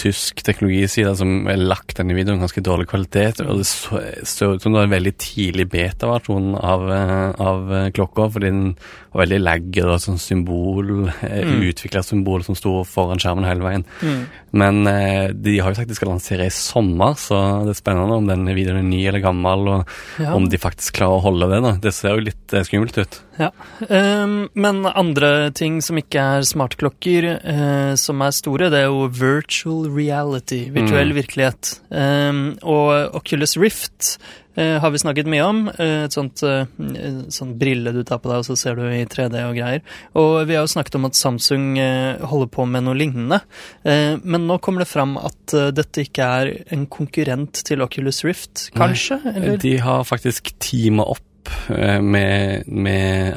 tysk 0.00 0.40
teknologiside 0.46 1.12
som 1.18 1.48
er 1.50 1.60
lagt 1.60 1.98
denne 1.98 2.16
videoen, 2.16 2.40
ganske 2.40 2.62
dårlig 2.64 2.88
kvalitet. 2.92 3.42
Og 3.44 3.60
det 3.60 3.68
ser 3.68 4.54
ut 4.54 4.62
som 4.62 4.72
det 4.72 4.80
var 4.80 4.88
en 4.88 4.96
veldig 4.96 5.14
tidlig 5.20 5.68
beta-versjon 5.72 6.54
av, 6.56 6.86
eh, 6.92 7.42
av 7.42 7.74
eh, 7.80 7.90
klokka, 7.96 8.30
fordi 8.32 8.52
den 8.52 8.64
var 9.16 9.24
veldig 9.24 9.40
laggy 9.42 9.82
og 9.84 10.00
sånn 10.02 10.20
symbol, 10.20 10.90
mm. 11.08 11.54
utvikla 11.70 12.02
symbol 12.04 12.44
som 12.46 12.56
sto 12.58 12.78
foran 12.88 13.20
skjermen 13.22 13.48
hele 13.48 13.64
veien. 13.64 13.86
Men 14.56 14.82
eh, 14.90 15.32
de 15.32 15.58
har 15.60 15.72
jo 15.72 15.80
sagt 15.80 15.90
de 15.92 15.96
skal 15.98 16.12
lansere 16.12 16.48
i 16.48 16.54
sommer, 16.54 17.16
så 17.20 17.64
det 17.66 17.74
er 17.74 17.80
spennende 17.80 18.20
om 18.20 18.28
denne 18.28 18.56
videoen 18.56 18.82
er 18.82 18.88
ny 18.88 19.02
eller 19.08 19.24
gammel, 19.24 19.68
og 19.72 19.94
Ja. 20.20 20.34
om 20.34 20.48
de 20.48 20.58
faktisk 20.60 20.96
klarer 21.00 21.18
å 21.18 21.24
holde 21.24 21.48
det. 21.50 21.62
da. 21.62 21.72
Det 21.80 21.92
ser 21.94 22.16
jo 22.16 22.26
litt 22.28 22.52
eh, 22.52 22.64
skummelt 22.64 22.96
ut. 22.98 23.20
Ja. 23.40 23.50
Um, 23.88 24.48
men 24.56 24.86
andre 24.86 25.50
ting 25.56 25.80
som 25.84 25.98
ikke 26.00 26.22
er 26.38 26.46
smartklokker, 26.48 27.28
uh, 27.42 27.92
som 28.00 28.24
er 28.24 28.34
store, 28.34 28.70
det 28.72 28.84
er 28.84 28.88
jo 28.88 29.10
virtual 29.12 29.86
reality, 29.92 30.66
virtuell 30.74 31.14
virkelighet. 31.16 31.76
Um, 31.90 32.56
og 32.64 33.16
Oculus 33.18 33.56
Rift 33.60 34.16
uh, 34.56 34.78
har 34.80 34.92
vi 34.94 35.02
snakket 35.02 35.28
mye 35.30 35.44
om. 35.44 35.62
Uh, 35.76 36.06
et 36.06 36.16
sånt 36.16 36.40
sånn 36.40 37.52
brille 37.60 37.92
du 37.92 38.02
tar 38.06 38.22
på 38.22 38.32
deg, 38.32 38.40
og 38.40 38.48
så 38.48 38.56
ser 38.58 38.80
du 38.80 38.86
i 38.88 39.04
3D 39.10 39.44
og 39.44 39.58
greier. 39.58 39.84
Og 40.16 40.40
vi 40.48 40.56
har 40.56 40.64
jo 40.64 40.72
snakket 40.72 40.98
om 40.98 41.08
at 41.10 41.18
Samsung 41.18 41.68
holder 41.76 42.50
på 42.52 42.64
med 42.68 42.86
noe 42.86 42.96
lignende. 42.96 43.40
Men 43.84 44.46
nå 44.48 44.58
kommer 44.64 44.84
det 44.84 44.90
fram 44.90 45.16
at 45.20 45.54
dette 45.76 46.06
ikke 46.06 46.26
er 46.40 46.52
en 46.74 46.86
konkurrent 46.90 47.62
til 47.66 47.84
Oculus 47.84 48.22
Rift, 48.26 48.68
kanskje? 48.76 49.20
Eller? 49.34 49.60
De 49.60 49.76
har 49.82 50.06
faktisk 50.08 50.54
teama 50.62 51.06
opp 51.16 51.25
eh, 51.70 52.00
med, 52.02 52.66
med 52.68 53.36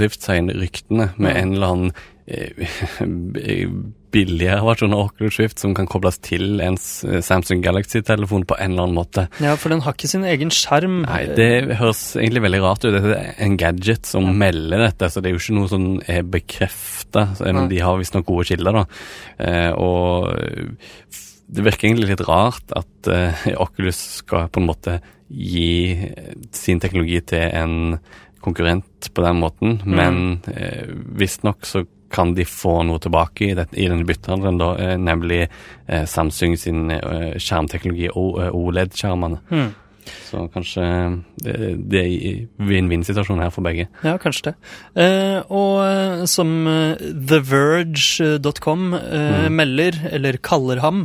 Rift, 0.00 0.22
sier 0.22 0.50
ryktene, 0.54 1.10
med 1.16 1.34
Ja. 1.34 1.40
en 1.42 1.54
eller 1.54 1.66
annen 1.74 1.92
eh, 2.26 2.64
billigere 4.14 4.62
versjon 4.62 4.92
av 4.94 5.08
Oculus 5.08 5.40
Rift 5.40 5.58
som 5.58 5.72
kan 5.74 5.88
kobles 5.90 6.20
til 6.22 6.60
en 6.62 6.76
Samsung 6.78 7.64
Galaxy-telefon 7.64 8.44
på 8.46 8.54
en 8.62 8.70
eller 8.76 8.86
annen 8.86 8.94
måte. 8.98 9.24
Ja, 9.42 9.56
for 9.58 9.74
den 9.74 9.82
har 9.82 9.96
ikke 9.96 10.10
sin 10.12 10.22
egen 10.28 10.52
skjerm. 10.54 11.00
Nei, 11.02 11.24
det 11.34 11.48
høres 11.80 12.04
egentlig 12.14 12.44
veldig 12.44 12.60
rart 12.62 12.86
ut. 12.86 12.94
Det 12.94 13.16
er 13.18 13.32
en 13.42 13.56
gadget 13.58 14.06
som 14.06 14.30
melder 14.38 14.84
dette, 14.86 15.10
så 15.10 15.18
det 15.18 15.32
er 15.32 15.34
jo 15.34 15.42
ikke 15.42 15.58
noe 15.58 15.72
som 15.72 15.88
er 16.06 16.22
bekrefta. 16.36 17.26
Men 17.42 17.66
de 17.72 17.82
har 17.82 17.98
visstnok 17.98 18.28
gode 18.30 18.46
kilder, 18.52 18.78
da. 18.84 18.86
Eh, 19.42 19.72
og 19.74 20.30
det 21.54 21.66
virker 21.66 21.90
egentlig 21.90 22.12
litt 22.14 22.24
rart 22.30 22.70
at 22.78 23.10
eh, 23.10 23.50
Oculus 23.66 23.98
skal 24.22 24.46
på 24.54 24.62
en 24.62 24.70
måte 24.70 25.00
gi 25.28 25.92
eh, 25.92 26.32
sin 26.54 26.80
teknologi 26.82 27.20
til 27.32 27.48
en 27.48 27.98
konkurrent 28.44 29.08
på 29.14 29.24
den 29.24 29.40
måten, 29.40 29.78
men 29.88 30.40
eh, 30.52 30.84
visstnok 31.16 31.64
så 31.66 31.84
kan 32.14 32.34
de 32.36 32.44
få 32.46 32.82
noe 32.86 33.00
tilbake 33.02 33.48
i, 33.48 33.54
denne 33.56 34.04
byttehandelen, 34.06 34.60
da, 34.60 34.68
eh, 34.78 34.96
nemlig 35.00 35.40
eh, 35.46 36.04
Samsung 36.06 36.58
sin 36.60 36.92
skjermteknologi, 36.92 38.10
OLED-skjermene. 38.14 39.40
Hmm. 39.48 39.72
Så 40.28 40.44
kanskje 40.52 40.84
det, 41.40 42.00
er 42.00 42.40
vinn-vinn-situasjon 42.68 43.42
her 43.42 43.52
for 43.54 43.66
begge. 43.66 43.86
Ja, 44.04 44.16
kanskje 44.20 44.50
det. 44.50 44.54
Eh, 45.04 45.40
og 45.48 45.80
eh, 45.84 46.24
som 46.30 46.54
eh, 46.70 47.04
TheVerge.com 47.30 48.86
eh, 48.98 49.48
melder, 49.52 50.00
eller 50.14 50.40
kaller 50.44 50.82
ham 50.84 51.04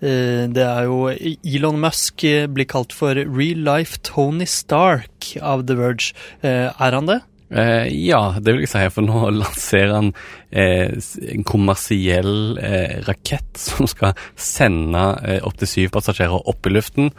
Det 0.00 0.62
er 0.64 0.86
jo 0.88 1.10
Elon 1.12 1.80
Musk 1.80 2.24
blir 2.54 2.68
kalt 2.68 2.94
for 2.96 3.18
real 3.18 3.60
life 3.66 4.00
Tony 4.06 4.46
Stark 4.48 5.34
av 5.42 5.66
The 5.68 5.76
Verge. 5.76 6.14
Er 6.42 6.96
han 6.96 7.10
det? 7.10 7.20
Eh, 7.50 7.88
ja, 8.06 8.36
det 8.38 8.52
vil 8.54 8.62
jeg 8.62 8.70
si, 8.70 8.82
for 8.94 9.06
nå 9.06 9.24
lanserer 9.42 9.96
han 9.96 10.12
eh, 10.54 10.94
en 11.34 11.46
kommersiell 11.46 12.58
eh, 12.62 13.00
rakett 13.08 13.58
som 13.58 13.90
skal 13.90 14.14
sende 14.38 15.02
eh, 15.26 15.40
opptil 15.46 15.72
syv 15.72 15.94
passasjerer 15.98 16.50
opp 16.50 16.70
i 16.70 16.74
luften. 16.76 17.10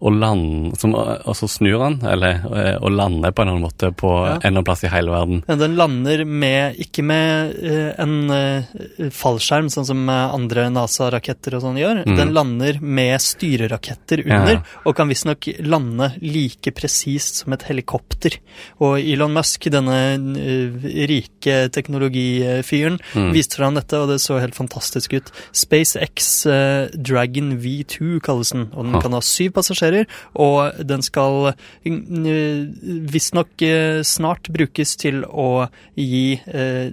Og, 0.00 0.12
land, 0.20 0.74
som, 0.76 0.92
og 0.94 1.32
så 1.38 1.46
snur 1.48 1.80
han, 1.80 1.94
eller, 2.04 2.42
eh, 2.52 2.74
og 2.84 2.90
lander 2.92 3.32
på 3.32 3.42
en 3.42 3.48
eller 3.48 3.56
annen 3.56 3.64
måte 3.64 3.88
på 3.96 4.10
Ja. 4.12 4.34
en 4.34 4.40
eller 4.42 4.50
annen 4.58 4.64
plass 4.68 4.84
i 4.84 4.90
hele 4.92 5.10
verden. 5.10 5.42
Ja, 5.48 5.54
Den 5.56 5.76
lander 5.76 6.24
med, 6.26 6.76
ikke 6.84 7.02
med 7.02 7.54
eh, 7.64 7.94
en 8.02 8.30
eh, 8.30 9.08
fallskjerm, 9.10 9.70
sånn 9.72 9.86
som 9.88 10.02
eh, 10.08 10.34
andre 10.36 10.66
NASA-raketter 10.74 11.56
og 11.56 11.62
sånn 11.64 11.78
gjør. 11.80 12.02
Mm. 12.04 12.16
Den 12.20 12.34
lander 12.36 12.80
med 12.82 13.20
styreraketter 13.24 14.20
under, 14.26 14.52
Ja. 14.58 14.62
og 14.84 14.96
kan 14.96 15.08
visstnok 15.08 15.48
lande 15.64 16.10
like 16.20 16.70
presist 16.76 17.40
som 17.44 17.52
et 17.56 17.62
helikopter. 17.70 18.36
Og 18.84 18.98
Elon 19.00 19.32
Musk, 19.32 19.64
denne 19.72 19.96
eh, 20.36 21.06
rike 21.08 21.70
teknologifyren, 21.72 22.98
Mm. 23.14 23.32
viste 23.32 23.56
fram 23.56 23.74
dette, 23.74 23.94
og 23.96 24.08
det 24.08 24.20
så 24.20 24.38
helt 24.40 24.54
fantastisk 24.54 25.14
ut. 25.14 25.32
SpaceX 25.52 26.46
eh, 26.46 26.88
Dragon 26.96 27.58
V2 27.60 28.20
kalles 28.20 28.50
den, 28.52 28.68
og 28.74 28.84
den 28.84 29.00
kan 29.00 29.12
ha 29.12 29.20
syv 29.20 29.52
passasjerer, 29.52 29.85
og 30.34 30.80
den 30.86 31.02
skal 31.06 31.52
uh, 31.52 32.56
visstnok 33.12 33.48
uh, 33.62 34.02
snart 34.06 34.48
brukes 34.52 34.96
til 35.00 35.22
å 35.26 35.66
gi 35.96 36.36
eh, 36.46 36.90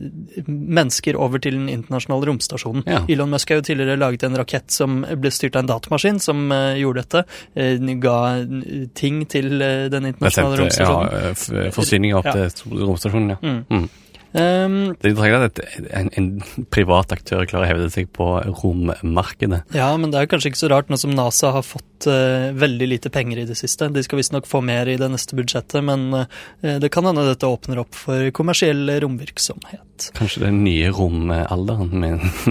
mennesker 0.47 1.17
over 1.19 1.41
til 1.43 1.57
den 1.57 1.69
internasjonale 1.71 2.27
romstasjonen. 2.29 2.83
Ja. 2.87 3.01
Elon 3.11 3.31
Musk 3.33 3.51
har 3.51 3.59
jo 3.59 3.65
tidligere 3.67 3.99
laget 3.99 4.23
en 4.27 4.37
rakett 4.39 4.71
som 4.73 5.01
ble 5.03 5.31
styrt 5.33 5.57
av 5.57 5.65
en 5.65 5.71
datamaskin, 5.73 6.19
som 6.23 6.45
eh, 6.51 6.79
gjorde 6.81 7.03
dette. 7.03 7.23
Eh, 7.55 7.75
ga 8.03 8.17
eh, 8.41 8.87
ting 8.95 9.23
til 9.31 9.61
eh, 9.61 9.87
den 9.93 10.09
internasjonale 10.11 10.55
ja, 10.55 10.63
romstasjonen. 10.63 11.67
eh, 11.67 11.71
forsyninger 11.75 12.19
opp 12.21 12.31
Ja. 12.31 12.47
til 12.49 12.79
romstasjonen, 12.87 13.35
ja. 13.35 13.39
Mm. 13.43 13.61
Mm. 13.69 13.89
Um, 14.33 14.95
Det 14.97 15.11
er 15.13 15.35
at 15.45 15.59
en, 15.93 16.09
en 16.17 16.29
privat 16.73 17.11
aktør 17.13 17.45
klarer 17.45 17.67
å 17.67 17.69
hevde 17.69 17.89
seg 17.93 18.09
på 18.15 18.25
rommarkedet. 18.63 19.59
ja, 19.77 19.91
men 19.97 20.09
det 20.13 20.21
er 20.23 20.29
kanskje 20.31 20.49
ikke 20.49 20.61
så 20.63 20.71
rart 20.73 20.89
nå 20.89 20.97
som 20.97 21.13
NASA 21.13 21.51
har 21.53 21.65
fått 21.67 22.07
uh, 22.09 22.49
veldig 22.57 22.87
lite 22.95 23.11
penger 23.13 23.43
i 23.43 23.47
det 23.49 23.57
siste. 23.59 23.91
De 23.93 24.01
skal 24.05 24.17
visstnok 24.21 24.49
få 24.49 24.63
mer 24.65 24.89
i 24.89 24.97
det 24.97 25.09
neste 25.13 25.37
budsjettet, 25.37 25.83
men 25.85 26.07
uh, 26.13 26.25
det 26.61 26.89
kan 26.93 27.05
hende 27.05 27.27
dette 27.29 27.49
åpner 27.49 27.83
opp 27.83 27.93
for 27.93 28.31
kommersiell 28.33 28.89
romvirksomhet. 29.05 30.09
Kanskje 30.17 30.47
den 30.47 30.63
nye 30.65 30.89
romalderen 30.93 31.93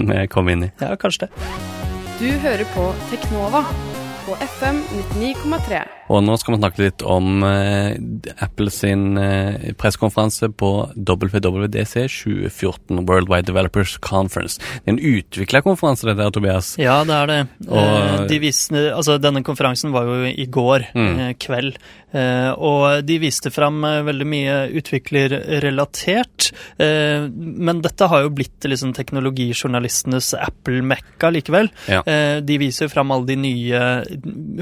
vi 0.07 0.27
kom 0.33 0.51
inn 0.53 0.69
i. 0.69 0.71
Ja, 0.79 0.95
kanskje 0.99 1.27
det. 1.27 1.43
Du 2.21 2.29
hører 2.45 2.63
på 2.71 2.87
Teknova 3.11 3.65
på 4.23 4.37
FM 4.39 4.79
99,3. 5.19 5.83
Og 6.11 6.19
nå 6.25 6.35
skal 6.37 6.55
vi 6.55 6.59
snakke 6.59 6.81
litt 6.83 7.03
om 7.07 7.43
eh, 7.47 7.95
Apple 8.43 8.69
sin 8.73 9.17
eh, 9.17 9.71
pressekonferanse 9.79 10.49
på 10.59 10.69
WWDC 10.99 11.93
2014, 12.11 13.05
World 13.07 13.29
Wide 13.31 13.47
Developers 13.47 13.95
Conference. 14.03 14.59
Det 14.83 14.91
er 14.91 14.95
en 14.97 14.99
utvikla 15.13 15.61
konferanse, 15.63 16.03
det 16.09 16.17
der, 16.19 16.29
Tobias. 16.35 16.73
Ja, 16.81 16.99
det 17.07 17.15
er 17.21 17.27
det. 17.31 17.39
Og- 17.69 17.81
Eh, 17.93 18.27
de 18.27 18.39
visste, 18.39 18.75
altså, 18.93 19.17
denne 19.21 19.43
konferansen 19.43 19.91
var 19.93 20.03
jo 20.09 20.25
i 20.27 20.45
går 20.45 20.87
Mm. 20.93 21.19
eh, 21.19 21.33
kveld, 21.39 21.77
eh, 22.13 22.51
og 22.51 23.05
de 23.05 23.17
viste 23.19 23.51
fram 23.51 23.81
veldig 23.81 24.27
mye 24.27 24.55
utviklerrelatert. 24.79 26.51
Eh, 26.79 27.27
men 27.31 27.81
dette 27.81 28.07
har 28.09 28.23
jo 28.25 28.29
blitt 28.29 28.59
liksom 28.67 28.93
teknologijournalistenes 28.93 30.33
Apple-mekka 30.39 31.31
likevel. 31.31 31.69
Ja. 31.87 32.01
Eh, 32.05 32.39
de 32.41 32.57
viser 32.61 32.85
jo 32.87 32.93
fram 32.93 33.11
alle 33.11 33.25
de 33.25 33.35
nye 33.35 33.81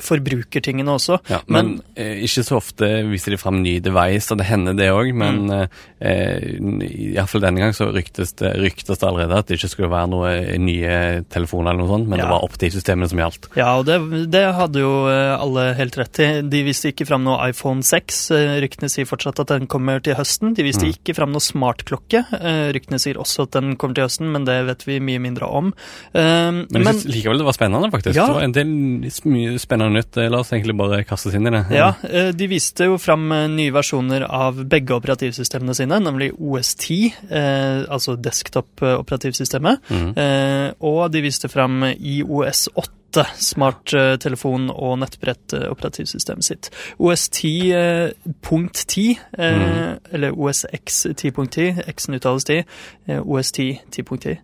forbrukertingene 0.02 0.92
også. 0.96 1.20
Ja, 1.32 1.40
men 1.48 1.78
eh, 1.96 2.20
ikke 2.26 2.44
så 2.44 2.58
ofte 2.60 2.88
viser 3.10 3.32
de 3.34 3.38
fram 3.42 3.62
ny 3.64 3.78
device, 3.84 4.30
og 4.34 4.38
det 4.42 4.48
hender 4.50 4.76
det 4.78 4.90
òg, 4.92 5.14
men 5.16 5.48
Mm. 5.48 5.52
eh, 5.52 5.68
eh, 6.12 7.16
iallfall 7.16 7.42
denne 7.46 7.62
gang 7.64 7.74
så 7.78 7.88
ryktes 7.94 8.34
det, 8.42 8.52
ryktes 8.60 9.00
det 9.00 9.08
allerede 9.08 9.38
at 9.38 9.48
det 9.48 9.58
ikke 9.60 9.70
skulle 9.72 9.92
være 9.92 10.10
noe 10.12 10.32
nye 10.62 11.24
telefoner 11.32 11.72
eller 11.72 11.84
noe 11.86 11.92
sånt, 11.94 12.08
men 12.12 12.20
Ja. 12.20 12.26
det 12.26 12.32
var 12.34 12.46
optivsystemene 12.48 13.10
som 13.10 13.20
gjaldt. 13.22 13.48
Ja, 13.56 13.70
og 13.80 13.86
det, 13.88 13.98
det 14.32 14.44
hadde 14.58 14.80
jo 14.84 14.92
eh, 15.08 15.36
alle 15.40 15.74
helt 15.78 15.98
rett 15.98 16.20
i. 16.20 16.30
De 16.42 16.64
viste 16.68 16.92
ikke 16.92 17.08
fram 17.08 17.24
noe 17.24 17.50
iPhone 17.50 17.82
6. 17.84 18.32
eh, 18.36 18.60
Ryktene 18.62 18.90
sier 18.92 19.06
fortsatt 19.06 19.40
at 19.40 19.48
den 19.54 19.68
kommer 19.72 20.02
til 20.04 20.16
høsten. 20.16 20.54
De 20.58 20.64
viste 20.64 20.82
Mm. 20.86 20.94
ikke 20.98 21.16
fram 21.16 21.32
noe 21.32 21.40
smartklokke. 21.44 22.26
eh, 22.42 22.72
Ryktene 22.74 23.00
sier 23.00 23.16
også 23.22 23.44
at 23.44 23.52
den 23.52 23.76
kommer 23.78 23.94
til 23.96 24.06
høsten, 24.08 24.32
men 24.32 24.46
det 24.46 24.66
vet 24.66 24.84
vi 24.86 25.00
mye 25.00 25.20
mindre 25.22 25.48
om. 25.48 25.74
Eh, 26.14 26.52
Men 26.52 26.68
Men 26.72 26.96
likevel 27.06 27.38
det 27.38 27.46
var 27.46 27.54
spennende, 27.54 27.92
faktisk. 27.92 28.16
Ja. 28.16 28.26
Det 28.28 28.34
var 28.36 28.42
en 28.44 28.52
del 28.52 28.66
mye 29.26 29.60
spennende 29.60 29.94
nytt. 30.02 30.18
Eh, 30.18 30.30
La 30.32 30.40
oss 30.40 30.50
egentlig 30.52 30.76
bare 30.78 31.04
kaste 31.04 31.21
inn 31.38 31.44
det. 31.54 31.64
ja, 31.76 31.94
eh, 32.10 32.32
de 32.36 32.48
viste 32.52 32.86
jo 32.90 32.98
fram 33.02 33.32
eh, 33.32 33.48
nye 33.52 33.72
versjoner 33.76 34.26
av 34.28 34.64
begge 34.70 34.96
operativsystemene 34.98 35.76
sine, 35.78 36.00
nemlig 36.04 36.32
OS10, 36.38 37.12
eh, 37.30 37.84
altså 37.92 38.16
desktop-operativsystemet, 38.18 39.80
mm. 39.90 40.10
eh, 40.18 40.72
og 40.80 41.12
de 41.14 41.22
viste 41.22 41.50
fram 41.52 41.84
IOS 41.94 42.68
8. 42.76 42.98
Smarttelefon- 43.44 44.70
og 44.72 44.94
nettbrett-operativsystemet 45.02 46.46
sitt. 46.48 46.70
OS10.10, 46.98 47.74
eh, 47.76 48.12
punkt 48.42 48.86
10, 48.88 49.18
Mhm. 49.38 50.00
eller 50.14 50.32
OSX 50.32 51.02
10.10, 51.20 51.84
X-en 51.92 52.16
uttales 52.16 52.44
10, 52.48 52.64
eh, 53.08 53.20
OS10 53.20 53.80
10.10. 53.92 54.38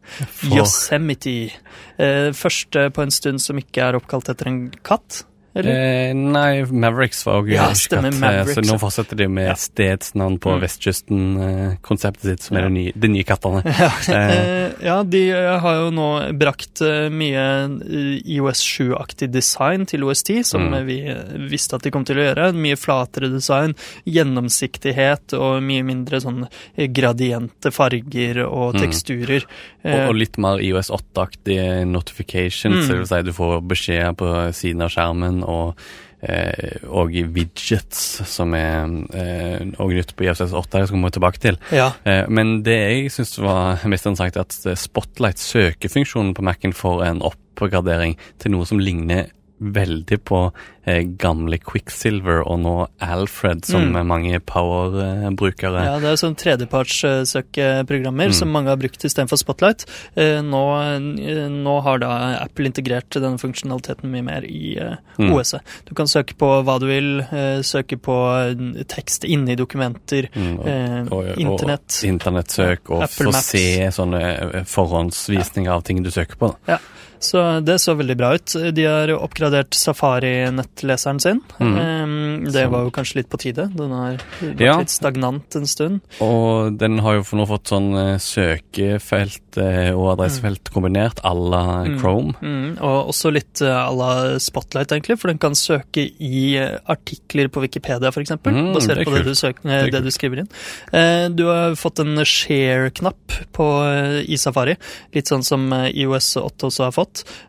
Yosemite. 0.52 1.52
Eh, 1.98 2.34
første 2.34 2.90
på 2.92 3.02
en 3.02 3.12
stund 3.12 3.40
som 3.42 3.58
ikke 3.58 3.88
er 3.88 3.96
oppkalt 3.96 4.30
etter 4.30 4.48
en 4.52 4.60
katt? 4.84 5.24
Eh, 5.66 6.14
nei, 6.14 6.64
Mavericks 6.64 7.26
var 7.26 7.42
òg 7.42 7.50
Ja, 7.52 7.70
Så 7.74 8.62
nå 8.62 8.78
fortsetter 8.80 9.16
de 9.18 9.28
med 9.28 9.48
Ja. 9.48 9.54
stedsnavn 9.56 10.38
på 10.40 10.52
Mm. 10.58 10.62
vestkysten-konseptet 10.62 12.22
sitt, 12.22 12.42
som 12.42 12.58
Ja. 12.58 12.64
er 12.64 12.70
de 12.70 12.74
nye, 12.74 12.92
de 12.96 13.08
nye 13.08 13.24
kattene. 13.24 13.64
Ja, 13.78 13.92
Eh, 14.14 14.32
eh, 14.32 14.72
ja, 14.84 15.04
de 15.04 15.30
eh, 15.32 15.60
har 15.60 15.76
jo 15.76 15.92
nå 15.92 16.38
brakt 16.38 16.82
eh, 16.82 17.10
mye 17.10 17.66
eh, 17.82 18.22
IOS 18.38 18.62
7-aktig 18.62 19.32
design 19.32 19.86
til 19.86 20.02
OS10, 20.02 20.44
som 20.46 20.62
Mm. 20.70 20.74
eh, 20.76 20.84
vi 20.84 21.00
eh, 21.08 21.48
visste 21.50 21.76
at 21.76 21.82
de 21.84 21.92
kom 21.92 22.04
til 22.06 22.18
å 22.18 22.34
gjøre. 22.34 22.54
Mye 22.54 22.76
flatere 22.76 23.30
design, 23.32 23.74
gjennomsiktighet 24.06 25.34
og 25.38 25.62
mye 25.64 25.84
mindre 25.84 26.20
sånn 26.22 26.48
eh, 26.78 26.88
gradiente 26.88 27.72
farger 27.72 28.46
og 28.48 28.76
Mm. 28.76 28.82
teksturer. 28.82 29.44
og, 29.86 29.94
Eh, 29.94 30.08
og 30.10 30.16
litt 30.16 30.38
mer 30.38 30.58
IOS 30.60 30.90
8-aktige 30.92 31.86
notifications, 31.88 32.90
Mm. 32.90 32.98
vil 32.98 33.06
si 33.06 33.22
du 33.24 33.32
får 33.32 33.62
beskjeder 33.68 34.16
på 34.16 34.52
siden 34.54 34.82
av 34.82 34.90
skjermen, 34.90 35.44
og 35.48 35.80
eh, 36.22 36.82
og 36.89 37.13
widgets, 37.34 38.00
som 38.30 38.54
er 38.58 38.88
eh, 39.13 39.63
og 39.77 39.94
nytt 39.94 40.16
på 40.18 40.25
IFCS 40.25 40.56
8, 40.58 40.80
det 40.82 40.88
skal 40.89 40.96
komme 40.98 41.12
tilbake 41.13 41.42
til. 41.44 41.60
ja. 41.72 41.92
Eh, 42.06 42.25
Men 42.30 42.62
det 42.66 42.77
jeg 42.77 43.12
syns 43.13 43.38
var 43.39 43.82
mest 43.92 44.06
interessant, 44.10 44.38
er 44.38 44.46
at 44.48 44.80
Spotlight, 44.80 45.39
søkefunksjonen 45.39 46.34
på 46.38 46.46
Mac-en, 46.46 46.74
får 46.74 47.06
en 47.12 47.22
oppgradering 47.22 48.18
til 48.39 48.51
noe 48.56 48.66
som 48.66 48.80
ligner 48.82 49.30
veldig 49.60 50.18
på 50.24 50.52
eh, 50.86 51.02
gamle 51.20 51.58
Quicksilver 51.60 52.44
og 52.48 52.60
nå 52.64 52.88
Alfred, 53.04 53.66
som 53.66 53.92
Mm. 53.92 54.06
mange 54.08 54.40
Power-brukere 54.40 55.84
Ja, 55.84 56.00
det 56.00 56.10
er 56.14 56.16
sånn 56.16 56.36
tredjepartssøkeprogrammer 56.38 58.28
Mm. 58.30 58.34
som 58.34 58.50
mange 58.52 58.70
har 58.70 58.78
brukt 58.78 59.04
istedenfor 59.04 59.38
Spotlight. 59.38 59.86
Eh, 60.16 60.42
Nå, 60.42 60.64
eh, 60.82 61.50
nå 61.50 61.82
har 61.84 61.98
da 62.00 62.38
Apple 62.44 62.66
integrert 62.70 63.10
denne 63.10 63.38
funksjonaliteten 63.40 64.10
mye 64.12 64.24
mer 64.24 64.42
i 64.46 64.78
eh, 64.78 64.96
Mm. 65.20 65.34
OS-et. 65.34 65.62
Du 65.86 65.94
kan 65.96 66.06
søke 66.06 66.36
på 66.38 66.64
hva 66.64 66.80
du 66.80 66.86
vil, 66.88 67.20
eh, 67.22 67.60
søke 67.64 67.98
på 68.00 68.16
eh, 68.52 68.84
tekst 68.86 69.24
inne 69.26 69.52
i 69.52 69.56
dokumenter, 69.56 70.30
Mm, 70.34 70.60
og- 70.60 70.68
eh, 70.68 71.06
og, 71.12 71.38
internett. 71.38 72.04
internettsøk, 72.06 72.90
og 72.90 73.04
få 73.10 73.34
se 73.34 73.88
sånne 73.92 74.66
forhåndsvisninger 74.66 74.88
forhåndsvisninger 74.88 75.72
av 75.72 75.84
ting 75.84 76.04
du 76.04 76.10
søker 76.12 76.36
på. 76.38 76.56
da. 76.68 76.78
Så 77.20 77.60
det 77.66 77.80
så 77.82 77.96
veldig 77.98 78.16
bra 78.18 78.34
ut. 78.36 78.54
De 78.76 78.84
har 78.86 79.10
oppgradert 79.18 79.74
Safari-nettleseren 79.74 81.20
sin. 81.22 81.42
Mm. 81.60 81.78
Eh, 81.78 82.52
Det 82.52 82.66
var 82.72 82.84
jo 82.86 82.92
kanskje 82.92 83.16
litt 83.22 83.30
på 83.30 83.38
tide. 83.42 83.68
Den 83.76 83.92
har 83.92 84.18
vært 84.42 84.60
Ja. 84.62 84.78
litt 84.80 84.90
stagnant 84.90 85.56
en 85.56 85.66
stund. 85.68 86.02
Og 86.22 86.78
den 86.78 87.00
har 87.00 87.16
jo 87.16 87.24
for 87.24 87.38
nå 87.38 87.48
fått 87.48 87.68
sånn 87.74 87.90
eh, 87.98 88.18
søkefelt 88.18 89.58
eh, 89.58 89.92
og 89.96 90.18
adressefelt 90.18 90.72
kombinert 90.74 91.20
à 91.24 91.34
la 91.34 91.63
Mm. 91.88 92.00
Chrome. 92.02 92.34
Mm, 92.41 92.78
og 92.82 93.10
også 93.10 93.32
litt 93.32 93.62
uh, 93.62 93.88
à 93.88 93.91
la 93.96 94.39
Spotlight, 94.39 94.91
egentlig, 94.91 95.18
for 95.20 95.28
den 95.30 95.38
kan 95.38 95.54
søke 95.56 96.04
i 96.20 96.56
eh, 96.58 96.78
artikler 96.89 97.48
på 97.50 97.62
Wikipedia, 97.62 98.10
f.eks., 98.12 98.32
Mm, 98.48 98.74
basert 98.74 98.98
er 99.00 99.04
på 99.06 99.13
det 99.15 99.24
du, 99.26 99.34
søker, 99.36 99.63
Det 99.63 99.91
det 99.91 100.04
du 100.04 100.12
skriver 100.12 100.39
inn. 100.39 100.50
Eh, 100.94 101.28
du 101.30 101.46
har 101.48 101.76
fått 101.76 102.00
en 102.00 102.15
share-knapp 102.24 103.38
eh, 103.60 104.24
i 104.28 104.38
Safari, 104.38 104.76
litt 105.13 105.26
sånn 105.28 105.44
som 105.44 105.72
eh, 105.74 105.89
IOS 106.04 106.38
8 106.38 106.68
også 106.70 106.84
har 106.88 106.91
fått, 106.96 107.07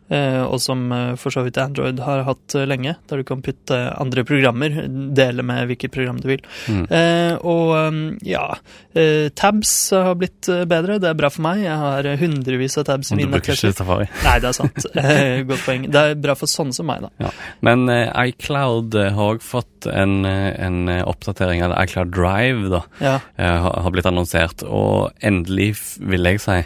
eh, 0.09 0.41
og 0.43 0.59
som 0.63 0.85
eh, 0.91 1.13
for 1.19 1.33
så 1.33 1.43
vidt 1.45 1.59
Android 1.61 1.99
har 2.05 2.23
hatt 2.27 2.55
eh, 2.57 2.65
lenge, 2.69 2.95
der 3.09 3.21
du 3.21 3.25
kan 3.27 3.41
putte 3.45 3.77
andre 3.99 4.23
programmer, 4.27 4.75
dele 5.15 5.45
med 5.45 5.69
hvilket 5.69 5.93
program 5.93 6.19
du 6.21 6.29
vil. 6.31 6.43
Mm. 6.69 6.85
Og 7.49 8.19
ja, 8.25 8.43
tabs 9.37 9.71
har 9.93 10.15
blitt 10.19 10.47
bedre, 10.69 10.97
det 11.01 11.09
er 11.11 11.17
bra 11.17 11.29
for 11.31 11.43
meg. 11.45 11.61
Jeg 11.63 11.77
har 11.79 12.07
hundrevis 12.19 12.77
av 12.81 12.87
tabs 12.89 13.11
i 13.13 13.19
du 13.19 13.25
bruker 13.31 13.55
ikke 13.55 13.71
Safari. 13.75 14.07
Nei, 14.25 14.35
det 14.43 14.49
er 14.49 14.57
sant. 14.57 14.87
Godt 15.49 15.65
poeng. 15.65 15.87
Det 15.91 16.03
er 16.11 16.19
bra 16.19 16.35
for 16.39 16.51
sånne 16.51 16.75
som 16.75 16.89
meg, 16.89 17.05
da. 17.05 17.11
Ja. 17.27 17.31
Men 17.65 17.85
iCloud 17.89 18.97
har 18.97 19.35
òg 19.35 19.43
fått 19.45 19.87
en, 19.89 20.23
en 20.25 20.79
oppdatering, 21.03 21.63
eller 21.65 21.85
iCloud 21.85 22.13
Drive, 22.15 22.71
da, 22.73 22.81
Ja. 23.03 23.15
har 23.37 23.93
blitt 23.95 24.09
annonsert. 24.09 24.65
Og 24.67 25.11
endelig, 25.25 25.71
vil 25.99 26.29
jeg 26.31 26.41
si. 26.43 26.59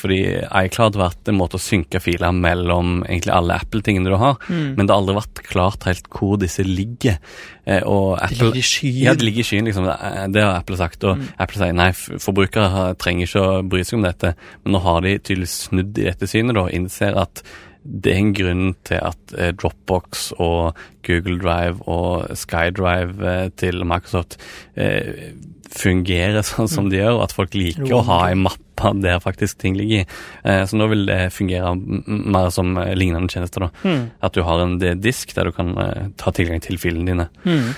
Fordi 0.00 0.20
iCloud 0.66 0.98
har 0.98 1.08
vært 1.10 1.32
en 1.32 1.38
måte 1.38 1.60
å 1.60 1.62
synke 1.62 2.00
filer 2.02 2.28
mellom 2.42 3.02
egentlig 3.06 3.32
alle 3.34 3.56
Apple-tingene 3.60 4.10
du 4.12 4.16
har, 4.20 4.36
Mm. 4.48 4.74
men 4.76 4.86
det 4.86 4.90
har 4.94 5.00
aldri 5.02 5.16
vært 5.16 5.42
klart 5.48 5.84
helt 5.88 6.08
hvor 6.10 6.36
disse 6.38 6.62
ligger. 6.66 7.18
Eh, 7.66 7.82
og 7.84 8.18
Apple, 8.22 8.36
de 8.36 8.44
ligger 8.44 8.58
i 8.62 8.66
skyen. 8.70 9.02
Ja, 9.04 9.14
de 9.14 9.24
ligger 9.24 9.40
i 9.40 9.48
skyen, 9.50 9.64
liksom. 9.70 9.84
Det, 10.32 10.42
har 10.42 10.56
Apple 10.60 10.76
sagt. 10.76 11.04
Og 11.04 11.16
Mm. 11.18 11.28
Apple 11.38 11.56
sier 11.62 11.72
nei, 11.74 11.90
forbrukere 11.92 12.96
trenger 12.98 13.26
ikke 13.26 13.42
å 13.46 13.68
bry 13.68 13.82
seg 13.84 13.98
om 13.98 14.02
dette. 14.06 14.34
Men 14.64 14.72
nå 14.76 14.82
har 14.82 15.00
de 15.02 15.18
tydeligvis 15.18 15.68
snudd 15.68 15.98
i 15.98 16.04
dette 16.10 16.26
synet, 16.28 16.54
da, 16.54 16.60
og 16.66 16.70
innser 16.72 17.16
at 17.16 17.42
det 17.88 18.12
er 18.12 18.18
en 18.18 18.32
grunn 18.34 18.74
til 18.82 18.98
at 18.98 19.34
eh, 19.38 19.52
Dropbox 19.52 20.32
og 20.42 20.74
Google 21.06 21.38
Drive 21.38 21.82
og 21.86 22.26
SkyDrive 22.34 23.22
eh, 23.22 23.48
til 23.56 23.84
Microsoft 23.86 24.36
eh, 24.76 25.30
fungerer 25.70 26.42
sånn 26.46 26.68
som 26.70 26.88
de 26.90 26.98
gjør, 26.98 27.16
og 27.18 27.22
at 27.28 27.34
folk 27.36 27.54
liker 27.54 27.92
å 27.94 28.02
ha 28.08 28.20
en 28.32 28.42
mappe 28.46 28.62
der 29.02 29.20
faktisk 29.20 29.58
ting 29.58 29.76
ligger 29.76 30.02
i. 30.02 30.06
Eh, 30.44 30.64
så 30.66 30.76
nå 30.76 30.88
vil 30.92 31.06
det 31.08 31.32
fungere 31.34 31.74
mer 31.76 32.50
som 32.50 32.76
eh, 32.78 32.94
lignende 32.94 33.28
tjenester. 33.32 33.66
da. 33.66 33.70
Mm. 33.84 34.10
At 34.20 34.34
du 34.34 34.42
har 34.42 34.62
en 34.62 34.78
disk 35.00 35.34
der 35.34 35.44
du 35.48 35.52
kan 35.56 35.76
eh, 35.78 36.08
ta 36.16 36.32
tilgang 36.32 36.60
til 36.60 36.78
filene 36.78 37.10
dine. 37.10 37.28
Mm. 37.44 37.72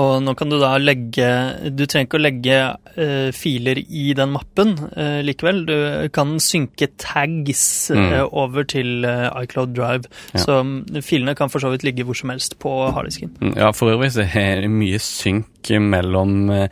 Og 0.00 0.22
nå 0.24 0.32
kan 0.34 0.50
du 0.50 0.56
da 0.58 0.72
legge 0.82 1.26
Du 1.70 1.84
trenger 1.86 2.08
ikke 2.08 2.18
å 2.18 2.22
legge 2.24 2.56
uh, 2.98 3.30
filer 3.36 3.78
i 3.84 4.08
den 4.18 4.32
mappen 4.34 4.74
uh, 4.96 5.20
likevel. 5.22 5.62
Du 5.68 5.74
kan 6.14 6.36
synke 6.42 6.90
tags 7.00 7.64
Mm. 7.94 8.10
uh, 8.12 8.24
over 8.32 8.64
til 8.64 9.04
eh, 9.04 9.28
iCloud 9.44 9.74
Drive. 9.76 10.08
Ja. 10.34 10.40
Så 10.40 10.56
um, 10.64 10.70
filene 11.04 11.34
kan 11.36 11.50
for 11.52 11.60
så 11.62 11.68
vidt 11.70 11.84
ligge 11.84 12.04
hvor 12.06 12.16
som 12.16 12.30
helst 12.32 12.56
på 12.62 12.70
harddisken. 12.96 13.30
Mm, 13.40 13.52
Ja, 13.60 13.70
for 13.76 13.92
øvrig 13.92 14.10
så 14.14 14.24
er 14.24 14.62
det 14.64 14.70
mye 14.72 14.98
synk 15.02 15.50
mellom 15.80 16.50
eh, 16.50 16.68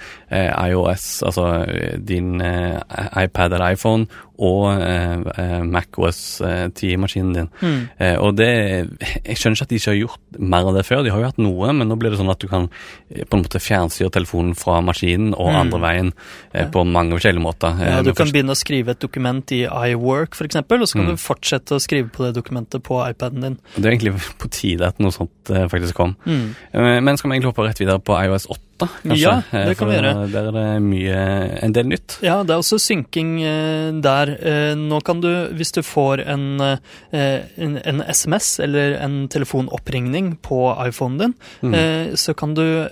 iOS, 0.68 1.22
altså 1.24 1.46
eh, 1.68 1.94
din 2.04 2.40
eh, 2.44 2.80
iPad 3.24 3.54
eller 3.56 3.72
iPhone, 3.76 4.06
og 4.42 4.66
eh, 4.82 5.22
eh, 5.38 5.62
MacOS 5.64 6.40
eh, 6.44 6.66
10-maskinen 6.74 7.32
din. 7.36 7.48
Mm. 7.62 7.78
Eh, 7.98 8.16
og 8.20 8.36
det 8.40 8.48
Jeg 8.50 9.36
skjønner 9.38 9.56
ikke 9.60 9.68
at 9.68 9.70
de 9.70 9.78
ikke 9.80 9.90
har 9.92 10.00
gjort 10.00 10.40
mer 10.40 10.68
av 10.72 10.76
det 10.76 10.84
før. 10.88 11.04
De 11.06 11.12
har 11.14 11.20
jo 11.22 11.30
hatt 11.30 11.40
noe, 11.40 11.72
men 11.76 11.88
nå 11.92 11.96
blir 12.00 12.10
det 12.12 12.20
sånn 12.20 12.32
at 12.32 12.40
du 12.42 12.48
kan 12.50 12.68
eh, 13.11 13.11
på 13.28 13.36
en 13.36 13.42
måte 13.44 13.60
fjernstyre 13.60 14.10
telefonen 14.10 14.54
fra 14.56 14.80
maskinen 14.80 15.34
og 15.34 15.50
Mm. 15.52 15.56
andre 15.60 15.80
veien 15.80 16.12
eh, 16.54 16.66
på 16.72 16.84
mange 16.86 17.12
forskjellige 17.18 17.42
måter. 17.44 17.76
Eh, 17.80 17.90
Ja, 17.92 18.02
du 18.02 18.12
kan 18.14 18.26
begynne 18.32 18.52
å 18.54 18.56
skrive 18.56 18.90
et 18.90 19.00
dokument 19.00 19.52
i 19.52 19.66
iWork 19.66 20.32
f.eks., 20.34 20.56
og 20.56 20.64
så 20.88 20.92
kan 20.96 21.04
Mm. 21.06 21.10
du 21.12 21.16
fortsette 21.16 21.76
å 21.76 21.80
skrive 21.80 22.08
på 22.10 22.24
det 22.24 22.34
dokumentet 22.42 22.82
på 22.82 22.98
iPaden 23.10 23.40
din. 23.42 23.58
Det 23.76 23.84
er 23.84 23.90
egentlig 23.96 24.14
på 24.38 24.48
tide 24.50 24.86
at 24.86 24.98
noe 24.98 25.10
sånt 25.12 25.50
eh, 25.50 25.68
faktisk 25.68 25.94
kom. 25.94 26.16
Mm. 26.26 26.54
Eh, 26.72 27.00
Men 27.00 27.16
skal 27.16 27.30
vi 27.30 27.36
egentlig 27.38 27.52
hoppe 27.54 27.68
rett 27.68 27.78
videre 27.78 27.98
på 28.00 28.16
iOS 28.24 28.46
8, 28.48 28.58
kanskje? 29.02 29.20
Ja, 29.22 29.64
det 29.68 29.76
kan 29.78 29.88
vi 29.90 29.96
gjøre. 29.98 30.12
Der 30.32 30.48
er 30.48 30.56
det 30.56 30.82
mye, 30.82 31.18
en 31.62 31.72
del 31.76 31.86
nytt. 31.90 32.18
Ja, 32.24 32.42
det 32.42 32.54
er 32.54 32.62
også 32.62 32.78
synking 32.82 33.32
eh, 33.42 33.90
der. 34.04 34.32
Eh, 34.40 34.74
nå 34.78 35.00
kan 35.04 35.20
du, 35.22 35.28
hvis 35.56 35.72
du 35.76 35.82
får 35.86 36.24
en, 36.26 36.46
eh, 36.60 37.38
en, 37.56 37.78
en 37.84 38.02
SMS 38.08 38.58
eller 38.64 38.96
en 39.02 39.28
telefonoppringning 39.32 40.36
på 40.42 40.60
iPhonen 40.88 41.18
din, 41.18 41.34
Mm. 41.62 42.16
så 42.18 42.34
kan 42.34 42.54
du 42.54 42.88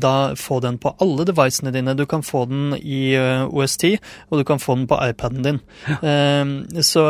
da 0.00 0.34
få 0.38 0.60
den 0.62 0.78
på 0.78 0.94
alle 1.02 1.24
devicene 1.28 1.70
dine. 1.74 1.94
Du 1.96 2.04
kan 2.06 2.22
få 2.22 2.44
den 2.48 2.72
i 2.78 3.14
OST, 3.18 3.84
OS10, 3.84 3.98
og 4.30 4.38
du 4.40 4.44
kan 4.44 4.58
få 4.58 4.74
den 4.76 4.86
på 4.86 4.98
iPaden 5.10 5.42
din. 5.44 5.60
Ja. 5.88 6.80
så 6.84 7.04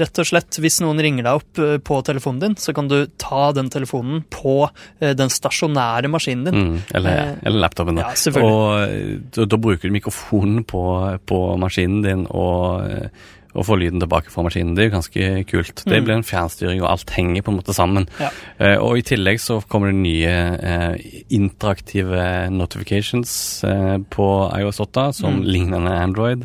rett 0.00 0.18
og 0.20 0.26
slett, 0.28 0.58
hvis 0.62 0.80
noen 0.82 1.00
ringer 1.02 1.26
deg 1.26 1.40
opp 1.40 1.60
på 1.86 2.00
telefonen 2.06 2.40
din, 2.42 2.56
så 2.60 2.74
kan 2.76 2.88
du 2.90 3.06
ta 3.20 3.50
den 3.56 3.70
telefonen 3.72 4.22
på 4.30 4.68
den 5.00 5.30
stasjonære 5.32 6.10
maskinen 6.12 6.44
din. 6.48 6.54
Mm, 6.60 6.78
eller, 6.94 7.36
eller 7.42 7.60
laptopen. 7.66 7.96
Da. 8.00 8.10
ja. 8.14 8.42
Og 8.44 8.88
eh, 8.88 9.18
da, 9.36 9.44
da 9.44 9.56
bruker 9.56 9.88
du 9.88 9.94
mikrofonen 9.96 10.64
på, 10.64 10.82
på 11.26 11.42
maskinen 11.60 12.02
din 12.04 12.26
og, 12.30 12.86
eh, 12.90 13.08
og 13.50 13.64
får 13.66 13.80
lyden 13.80 13.98
tilbake 13.98 14.30
fra 14.30 14.44
maskinen. 14.46 14.76
Det 14.76 14.84
er 14.84 14.88
jo 14.90 14.92
ganske 14.94 15.30
kult. 15.50 15.80
Det 15.82 15.96
Mm. 15.98 16.04
blir 16.06 16.14
en 16.14 16.22
fjernstyring, 16.22 16.82
og 16.84 16.90
alt 16.92 17.10
henger 17.10 17.42
på 17.42 17.50
en 17.50 17.56
måte 17.58 17.74
sammen. 17.74 18.04
Ja. 18.20 18.28
Uh, 18.60 18.76
og 18.84 18.98
i 19.00 19.02
tillegg 19.02 19.40
så 19.42 19.56
kommer 19.66 19.90
det 19.90 19.98
nye 19.98 20.34
uh, 20.62 20.94
interaktive 21.34 22.20
notifications 22.54 23.64
uh, 23.66 23.98
på 24.06 24.28
iOS 24.54 24.78
8, 24.86 25.12
som 25.18 25.40
Mm. 25.40 25.42
lignende 25.50 25.90
Android, 25.98 26.44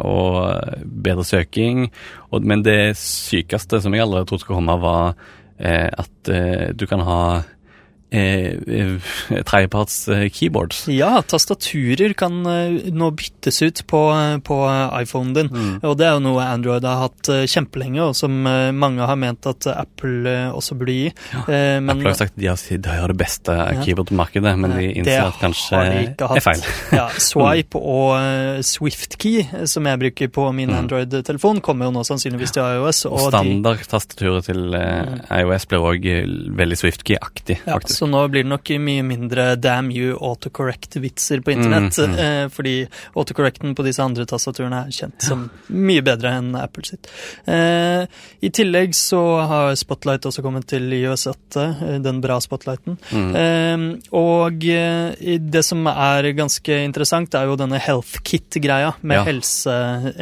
og 0.00 0.76
bedre 0.84 1.24
søking. 1.24 1.90
Og, 2.30 2.44
men 2.44 2.62
det 2.64 2.96
sykeste 2.96 3.80
som 3.80 3.92
jeg 3.94 4.02
allerede 4.04 4.26
trodde 4.28 4.40
skulle 4.44 4.56
komme, 4.60 4.76
var 4.80 5.14
at 5.58 6.30
du 6.78 6.86
kan 6.86 7.00
ha 7.00 7.42
eh, 8.10 8.56
eh, 8.56 9.42
tredjeparts 9.44 9.96
eh, 10.08 10.26
keyboards. 10.32 10.84
Ja, 10.92 11.18
tastaturer 11.22 12.14
kan 12.18 12.40
eh, 12.46 12.88
nå 12.92 13.10
byttes 13.18 13.60
ut 13.62 13.82
på, 13.90 14.00
på 14.46 14.58
iPhonen 15.02 15.34
din. 15.36 15.50
Mm. 15.52 15.74
Og 15.84 15.96
det 16.00 16.06
er 16.08 16.16
jo 16.16 16.24
noe 16.24 16.46
Android 16.48 16.84
har 16.88 17.04
hatt 17.08 17.30
kjempelenge, 17.48 18.00
og 18.10 18.16
som 18.16 18.32
mange 18.78 19.04
har 19.06 19.16
ment 19.20 19.46
at 19.50 19.66
Apple 19.72 20.34
også 20.54 20.76
burde 20.78 20.94
gi. 20.96 21.10
Eh, 21.48 21.78
men 21.80 21.90
Apple 21.96 22.12
har 22.12 22.18
sagt 22.22 22.36
de 22.38 22.48
har, 22.50 22.58
de 22.58 22.96
har 23.02 23.08
det 23.12 23.18
beste 23.20 23.54
Ja. 23.58 23.82
keyboardmarkedet, 23.84 24.54
men 24.58 24.72
de 24.76 24.86
innser 24.92 25.10
det 25.10 25.28
at 25.28 25.38
kanskje 25.42 25.78
de 26.18 26.28
er 26.28 26.40
feil. 26.44 26.62
ja, 27.00 27.08
Swipe 27.28 27.78
og 27.80 28.14
eh, 28.18 28.60
SwiftKey, 28.64 29.44
som 29.68 29.86
jeg 29.88 30.00
bruker 30.04 30.32
på 30.32 30.48
min 30.54 30.68
Mm. 30.68 30.82
Android-telefon, 30.82 31.60
kommer 31.64 31.88
jo 31.88 31.92
nå 31.94 32.02
sannsynligvis 32.04 32.52
til 32.52 32.60
iOS. 32.62 32.98
Og 33.08 33.14
Og 33.18 33.30
standardtastaturet 33.32 34.44
til 34.48 34.74
eh, 34.76 35.14
iOS 35.40 35.64
blir 35.70 35.84
òg 35.88 36.04
veldig 36.58 36.76
Swift-key-aktig, 36.80 37.56
ja, 37.64 37.72
faktisk. 37.78 37.97
Så 37.98 38.06
nå 38.10 38.20
blir 38.30 38.44
det 38.46 38.50
nok 38.52 38.70
mye 38.84 39.02
mindre 39.06 39.48
damn 39.58 39.90
you 39.90 40.14
autocorrect-vitser 40.14 41.42
på 41.44 41.52
internett, 41.56 41.96
Mm, 41.98 42.12
mm. 42.14 42.18
eh, 42.24 42.48
fordi 42.54 42.74
autocorrecten 43.18 43.74
på 43.74 43.84
disse 43.86 44.02
andre 44.04 44.26
tastaturene 44.28 44.84
er 44.86 44.94
kjent 44.94 45.22
som 45.24 45.46
mye 45.74 46.02
bedre 46.06 46.30
enn 46.38 46.52
Apple 46.60 46.84
sitt. 46.86 47.08
Eh, 47.48 48.06
I 48.42 48.50
tillegg 48.54 48.94
så 48.94 49.20
har 49.50 49.74
Spotlight 49.78 50.26
også 50.30 50.42
kommet 50.44 50.66
til 50.70 50.86
iOS 50.94 51.26
8, 51.32 51.66
eh, 51.82 51.98
den 52.04 52.20
bra 52.22 52.38
Spotlighten. 52.44 52.98
Mm. 53.10 53.98
Og 54.14 54.58
det 54.60 55.64
som 55.66 55.86
er 55.90 56.30
ganske 56.38 56.78
interessant, 56.84 57.34
er 57.34 57.48
jo 57.50 57.56
denne 57.58 57.80
health 57.82 58.20
kit-greia 58.26 58.94
med 59.02 59.18
Ja. 59.18 59.24
helse, 59.24 59.74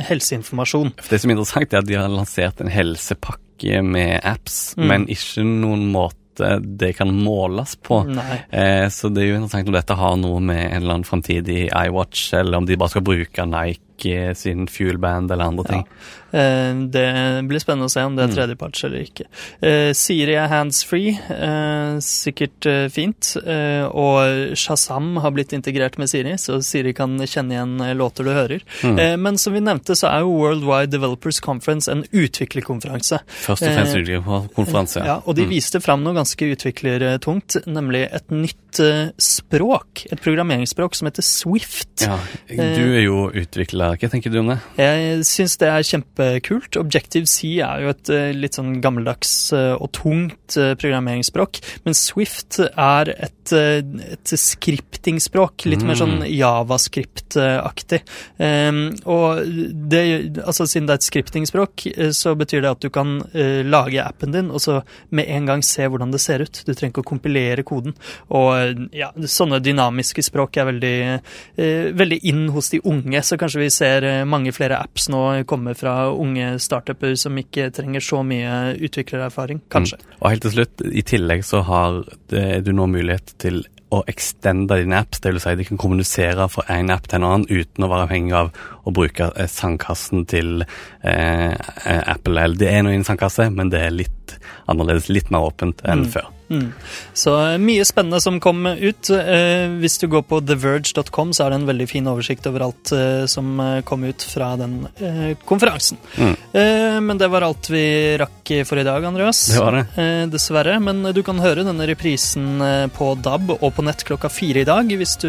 helseinformasjon. 0.08 0.94
Det 1.10 1.20
som 1.20 1.30
er 1.30 1.34
interessant, 1.36 1.72
er 1.74 1.78
at 1.78 1.86
de 1.86 1.94
har 1.98 2.08
lansert 2.08 2.60
en 2.60 2.68
helsepakke 2.72 3.82
med 3.84 4.20
apps, 4.24 4.74
Mm. 4.76 4.86
men 4.86 5.06
ikke 5.06 5.44
noen 5.44 5.90
måte 5.92 6.16
det 6.60 6.92
kan 6.98 7.12
måles 7.14 7.76
på. 7.76 8.02
Eh, 8.50 8.88
så 8.92 9.08
det 9.12 9.22
er 9.22 9.30
jo 9.30 9.38
interessant 9.38 9.70
om 9.70 9.76
dette 9.76 9.98
har 9.98 10.18
noe 10.20 10.42
med 10.42 10.62
en 10.64 10.82
eller 10.82 10.98
annen 10.98 11.08
framtidig 11.08 11.66
iWatch, 11.70 12.28
eller 12.40 12.60
om 12.60 12.66
de 12.68 12.78
bare 12.80 12.94
skal 12.96 13.06
bruke 13.06 13.46
Nike 13.48 14.34
sin 14.34 14.56
sin 14.56 14.66
Fuelband 14.66 15.30
eller 15.30 15.44
andre 15.44 15.64
ting. 15.64 15.78
Eh, 15.78 16.25
Det 16.36 17.06
blir 17.48 17.60
spennende 17.62 17.88
å 17.88 17.92
se 17.92 18.02
om 18.04 18.16
det 18.16 18.24
er 18.24 18.28
Mm. 18.28 18.34
tredjeparts 18.36 18.84
eller 18.84 19.04
ikke. 19.06 19.24
Eh, 19.62 19.92
Siri 19.96 20.34
er 20.36 20.48
handsfree, 20.50 21.14
eh, 21.30 21.96
sikkert 22.04 22.66
eh, 22.66 22.88
fint. 22.92 23.36
Eh, 23.46 23.84
og 23.88 24.54
Shazam 24.56 25.16
har 25.22 25.30
blitt 25.32 25.52
integrert 25.56 25.96
med 25.98 26.08
Siri, 26.10 26.34
så 26.36 26.58
Siri 26.62 26.92
kan 26.92 27.16
kjenne 27.18 27.54
igjen 27.56 27.80
eh, 27.80 27.94
låter 27.94 28.24
du 28.24 28.30
hører. 28.34 28.60
Mm. 28.82 28.98
Eh, 28.98 29.16
men 29.16 29.38
som 29.38 29.52
vi 29.56 29.60
nevnte, 29.60 29.96
så 29.96 30.10
er 30.12 30.20
jo 30.26 30.34
Worldwide 30.36 30.90
Developers 30.90 31.40
Conference 31.40 31.88
en 31.88 32.04
utviklerkonferanse. 32.12 33.20
Først 33.26 33.62
og 33.62 33.72
fremst 33.72 33.94
Eh, 33.96 34.02
utviklerkonferanse. 34.02 35.04
Ja, 35.06 35.20
og 35.26 35.34
de 35.36 35.44
Mm. 35.46 35.50
viste 35.50 35.80
fram 35.82 36.02
noe 36.04 36.14
ganske 36.14 36.44
utviklertungt, 36.54 37.56
nemlig 37.66 38.08
et 38.12 38.28
nytt 38.30 38.80
eh, 38.80 39.10
språk. 39.18 40.06
Et 40.12 40.20
programmeringsspråk 40.20 40.94
som 40.94 41.06
heter 41.08 41.22
Swift. 41.22 42.02
Ja, 42.02 42.18
Eh, 42.48 42.56
du 42.76 42.82
er 42.96 43.02
jo 43.02 43.30
utvikler. 43.30 43.96
Hva 43.98 44.10
tenker 44.10 44.30
du 44.30 44.38
om 44.40 44.48
det? 44.48 44.60
Jeg 44.76 45.20
syns 45.24 45.56
det 45.58 45.68
er 45.68 45.82
kjempekult. 46.26 46.76
Objective-C 46.80 47.60
er 47.62 47.82
jo 47.84 47.92
et 47.92 48.10
eh, 48.12 48.32
litt 48.36 48.56
sånn 48.58 48.80
gammeldags 48.82 49.52
eh, 49.56 49.74
og 49.76 49.92
tungt 49.96 50.56
eh, 50.58 50.74
programmeringsspråk, 50.78 51.60
men 51.86 51.94
Swift 51.96 52.58
er 52.60 53.10
et, 53.14 53.52
eh, 53.52 53.80
et 54.16 54.32
skriptingspråk. 54.36 55.66
Litt 55.70 55.84
mer 55.86 55.94
sånn 55.98 56.16
Mm. 56.16 56.22
javascript-aktig. 56.32 57.98
Um, 58.38 58.94
og 59.04 59.42
det, 59.90 60.38
altså 60.46 60.66
siden 60.66 60.86
det 60.86 60.94
er 60.94 61.00
et 61.00 61.06
skriptingspråk, 61.10 61.86
eh, 61.96 62.10
så 62.16 62.34
betyr 62.38 62.62
det 62.62 62.70
at 62.70 62.80
du 62.80 62.88
kan 62.90 63.18
eh, 63.34 63.62
lage 63.66 64.00
appen 64.02 64.32
din, 64.32 64.50
og 64.50 64.60
så 64.60 64.82
med 65.10 65.26
en 65.28 65.46
gang 65.46 65.62
se 65.62 65.86
hvordan 65.86 66.12
det 66.12 66.20
ser 66.20 66.40
ut. 66.40 66.62
Du 66.64 66.72
trenger 66.72 66.94
ikke 66.94 67.04
å 67.04 67.10
kompilere 67.10 67.64
koden. 67.66 67.94
Og 68.30 68.56
eh, 68.56 68.74
ja, 69.02 69.10
sånne 69.12 69.60
dynamiske 69.60 70.22
språk 70.24 70.56
er 70.56 70.70
veldig, 70.70 71.20
eh, 71.58 71.90
veldig 71.96 72.20
inn 72.30 72.48
hos 72.54 72.70
de 72.70 72.80
unge, 72.84 73.22
så 73.22 73.36
kanskje 73.40 73.60
vi 73.60 73.70
ser 73.70 74.04
eh, 74.06 74.24
mange 74.24 74.52
flere 74.56 74.78
apps 74.80 75.08
nå 75.12 75.44
komme 75.46 75.74
fra 75.76 76.05
unge 76.14 76.58
startuper 76.62 77.14
som 77.18 77.36
ikke 77.40 77.70
trenger 77.74 78.00
så 78.04 78.22
mye 78.26 78.76
utviklererfaring. 78.86 79.62
Kanskje. 79.72 79.98
Mm. 80.02 80.18
Og 80.20 80.28
helt 80.30 80.44
til 80.46 80.54
slutt, 80.58 80.84
i 80.92 81.02
tillegg 81.02 81.44
så 81.44 81.62
har 81.66 82.02
du 82.28 82.72
nå 82.72 82.86
mulighet 82.90 83.34
til 83.42 83.64
å 83.94 84.00
extende 84.10 84.80
dine 84.80 84.98
apps, 84.98 85.20
vil 85.22 85.38
si 85.40 85.52
de 85.54 85.64
kan 85.68 85.78
kommunisere 85.78 86.48
fra 86.50 86.64
en 86.74 86.90
app 86.90 87.06
til 87.06 87.20
en 87.20 87.26
annen 87.28 87.46
uten 87.46 87.86
å 87.86 87.90
være 87.92 88.06
avhengig 88.08 88.34
av 88.34 88.48
å 88.82 88.92
bruke 88.94 89.28
eh, 89.38 89.46
sandkassen 89.46 90.24
til 90.26 90.64
eh, 91.06 91.54
Apple. 92.02 92.48
Det 92.58 92.66
er 92.72 92.82
noe 92.82 92.96
i 92.96 92.98
en 92.98 93.06
sandkasse, 93.06 93.46
men 93.54 93.70
det 93.70 93.84
er 93.86 93.94
litt 93.94 94.34
annerledes, 94.66 95.06
litt 95.08 95.30
mer 95.30 95.46
åpent 95.46 95.84
enn 95.86 96.02
Mm. 96.06 96.10
før. 96.16 96.32
Mm. 96.48 96.72
Så 97.16 97.34
eh, 97.40 97.56
mye 97.58 97.84
spennende 97.86 98.20
som 98.22 98.38
kom 98.40 98.66
ut. 98.66 99.10
Eh, 99.10 99.66
hvis 99.80 99.98
du 100.02 100.06
går 100.10 100.24
på 100.28 100.40
theverge.com, 100.46 101.32
så 101.34 101.46
er 101.46 101.52
det 101.52 101.60
en 101.60 101.68
veldig 101.70 101.88
fin 101.90 102.10
oversikt 102.10 102.46
over 102.50 102.66
alt 102.68 102.92
eh, 102.94 103.24
som 103.30 103.60
eh, 103.60 103.80
kom 103.86 104.04
ut 104.06 104.26
fra 104.26 104.52
den 104.60 104.78
eh, 105.00 105.34
konferansen. 105.48 105.98
Mm. 106.16 106.34
Eh, 106.52 106.98
men 107.06 107.20
det 107.20 107.30
var 107.32 107.46
alt 107.46 107.70
vi 107.72 107.84
rakk 108.20 108.52
for 108.68 108.78
i 108.78 108.86
dag, 108.86 109.04
Andreas. 109.04 109.42
Det 109.52 109.62
var 109.62 109.78
det. 109.80 109.86
Eh, 110.02 110.22
dessverre. 110.30 110.78
Men 110.82 111.02
du 111.16 111.22
kan 111.26 111.40
høre 111.42 111.66
denne 111.66 111.88
reprisen 111.88 112.62
på 112.94 113.10
DAB 113.22 113.56
og 113.56 113.68
på 113.74 113.84
nett 113.86 114.04
klokka 114.06 114.30
fire 114.32 114.62
i 114.62 114.68
dag 114.68 114.90
hvis 114.96 115.16
du 115.22 115.28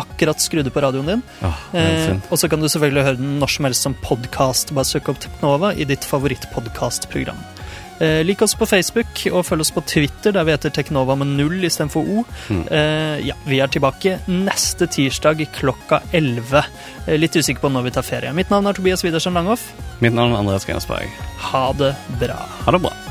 akkurat 0.00 0.42
skrudde 0.42 0.72
på 0.74 0.82
radioen 0.82 1.12
din. 1.12 1.22
Oh, 1.44 1.60
og 2.32 2.40
så 2.40 2.50
kan 2.50 2.60
du 2.60 2.68
selvfølgelig 2.68 3.04
høre 3.06 3.20
den 3.20 3.38
når 3.40 3.54
som 3.54 3.68
helst 3.68 3.86
som 3.86 3.96
podkast. 4.02 4.74
Bare 4.76 4.88
søk 4.88 5.10
opp 5.12 5.22
Teknova 5.22 5.72
i 5.78 5.86
ditt 5.88 6.06
favorittpodkastprogram. 6.08 7.38
Eh, 8.00 8.24
lik 8.24 8.42
oss 8.42 8.54
på 8.54 8.66
Facebook 8.68 9.24
og 9.32 9.44
følg 9.48 9.64
oss 9.64 9.72
på 9.74 9.82
Twitter, 9.88 10.34
der 10.34 10.46
vi 10.46 10.54
heter 10.54 10.72
Teknova 10.74 11.16
med 11.18 11.32
null 11.38 11.64
istedenfor 11.66 12.06
O. 12.06 12.24
Mm. 12.48 12.62
Eh, 12.70 13.26
ja, 13.30 13.36
vi 13.48 13.60
er 13.62 13.72
tilbake 13.74 14.18
neste 14.30 14.86
tirsdag 14.86 15.42
klokka 15.58 16.02
11. 16.12 16.64
Eh, 17.06 17.18
litt 17.18 17.36
usikker 17.36 17.66
på 17.66 17.72
når 17.74 17.88
vi 17.88 17.96
tar 17.98 18.06
ferie. 18.06 18.32
Mitt 18.36 18.54
navn 18.54 18.70
er 18.70 18.78
Tobias 18.78 19.04
Widersen 19.06 19.34
Langhoff. 19.34 19.70
Mitt 19.98 20.14
navn 20.14 20.32
er 20.34 20.44
Andreas 20.44 20.68
Gensberg. 20.68 21.10
Ha 21.50 21.68
det 21.78 21.94
bra. 22.20 22.42
Ha 22.64 22.74
det 22.76 22.84
bra. 22.86 23.07